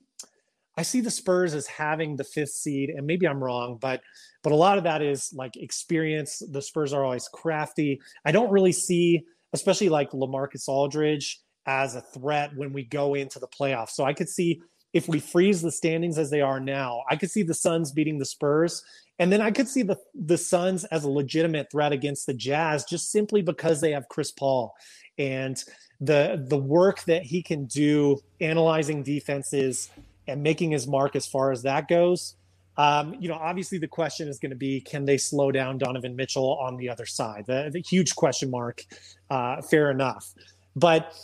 [0.76, 4.00] I see the Spurs as having the fifth seed, and maybe I'm wrong, but
[4.42, 6.42] but a lot of that is like experience.
[6.50, 8.00] The Spurs are always crafty.
[8.24, 13.38] I don't really see, especially like LaMarcus Aldridge as a threat when we go into
[13.38, 13.90] the playoffs.
[13.90, 14.62] So I could see
[14.92, 18.18] if we freeze the standings as they are now, I could see the Suns beating
[18.18, 18.84] the Spurs.
[19.18, 22.84] And then I could see the the Suns as a legitimate threat against the Jazz
[22.84, 24.74] just simply because they have Chris Paul
[25.18, 25.62] and
[26.00, 29.90] the the work that he can do analyzing defenses
[30.26, 32.36] and making his mark as far as that goes.
[32.76, 36.16] Um, you know, obviously the question is going to be, can they slow down Donovan
[36.16, 37.44] Mitchell on the other side?
[37.46, 38.82] The, the huge question mark.
[39.28, 40.32] Uh, fair enough,
[40.74, 41.14] but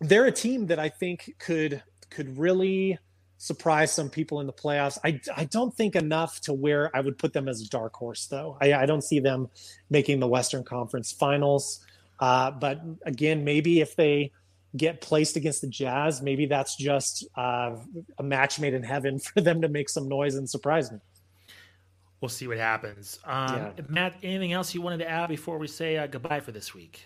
[0.00, 2.98] they're a team that I think could could really
[3.38, 4.98] surprise some people in the playoffs.
[5.04, 8.26] I, I don't think enough to where I would put them as a dark horse,
[8.26, 8.56] though.
[8.60, 9.48] I, I don't see them
[9.90, 11.84] making the Western Conference Finals.
[12.20, 14.32] Uh, but again, maybe if they
[14.76, 17.76] get placed against the Jazz, maybe that's just uh,
[18.18, 20.98] a match made in heaven for them to make some noise and surprise me.
[22.20, 23.18] We'll see what happens.
[23.26, 23.70] Um, yeah.
[23.88, 27.02] Matt, anything else you wanted to add before we say uh, goodbye for this week?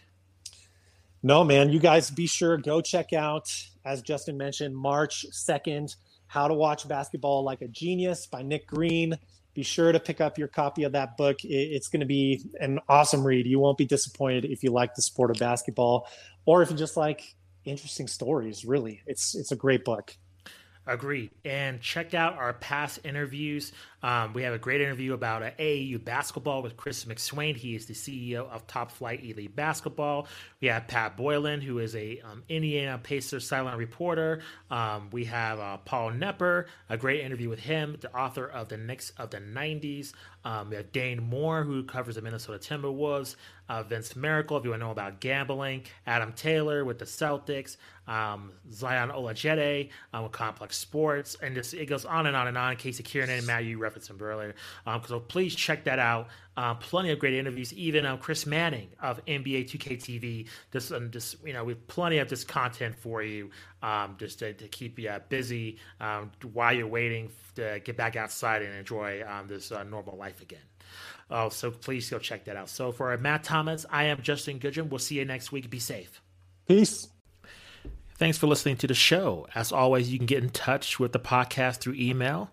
[1.23, 1.71] No, man.
[1.71, 3.53] You guys be sure go check out,
[3.85, 5.97] as Justin mentioned, March second,
[6.27, 9.19] "How to Watch Basketball Like a Genius" by Nick Greene.
[9.55, 11.39] Be sure to pick up your copy of that book.
[11.43, 13.47] It's going to be an awesome read.
[13.47, 16.07] You won't be disappointed if you like the sport of basketball,
[16.47, 17.35] or if you just like
[17.65, 18.65] interesting stories.
[18.65, 20.17] Really, it's it's a great book.
[20.87, 21.31] Agreed.
[21.45, 23.73] And check out our past interviews.
[24.03, 27.57] Um, we have a great interview about uh, AAU basketball with Chris McSwain.
[27.57, 30.29] He is the CEO of Top Flight Elite Basketball.
[30.61, 34.41] We have Pat Boylan, who is a um, Indiana Pacers silent reporter.
[34.71, 38.77] Um, we have uh, Paul Knepper, a great interview with him, the author of the
[38.77, 40.13] Knicks of the 90s.
[40.45, 43.37] Um, we have Dane Moore, who covers the Minnesota Timberwolves.
[43.69, 45.83] Uh, Vince Miracle, if you want to know about gambling.
[46.07, 47.77] Adam Taylor with the Celtics.
[48.07, 51.37] Um, Zion Olojede um, with Complex Sports.
[51.43, 52.77] And it goes on and on and on.
[52.77, 54.55] Casey Kieran and Matt, you referenced him earlier.
[54.87, 56.29] Um, so please check that out.
[56.57, 57.73] Uh, plenty of great interviews.
[57.73, 60.49] Even um, Chris Manning of NBA 2K TV.
[60.73, 63.51] Just, um, just you know, with plenty of just content for you,
[63.83, 68.17] um, just to, to, keep you uh, busy um, while you're waiting to get back
[68.17, 70.59] outside and enjoy um, this uh, normal life again.
[71.31, 72.69] Uh, so please go check that out.
[72.69, 74.89] So for Matt Thomas, I am Justin Goodrum.
[74.89, 75.69] We'll see you next week.
[75.71, 76.21] Be safe.
[76.67, 77.09] Peace.
[78.17, 79.47] Thanks for listening to the show.
[79.55, 82.51] As always, you can get in touch with the podcast through email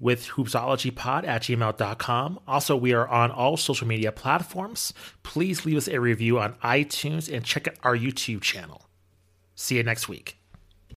[0.00, 2.40] with hoopsologypod at gmail.com.
[2.46, 4.92] Also, we are on all social media platforms.
[5.22, 8.88] Please leave us a review on iTunes and check out our YouTube channel.
[9.54, 10.37] See you next week.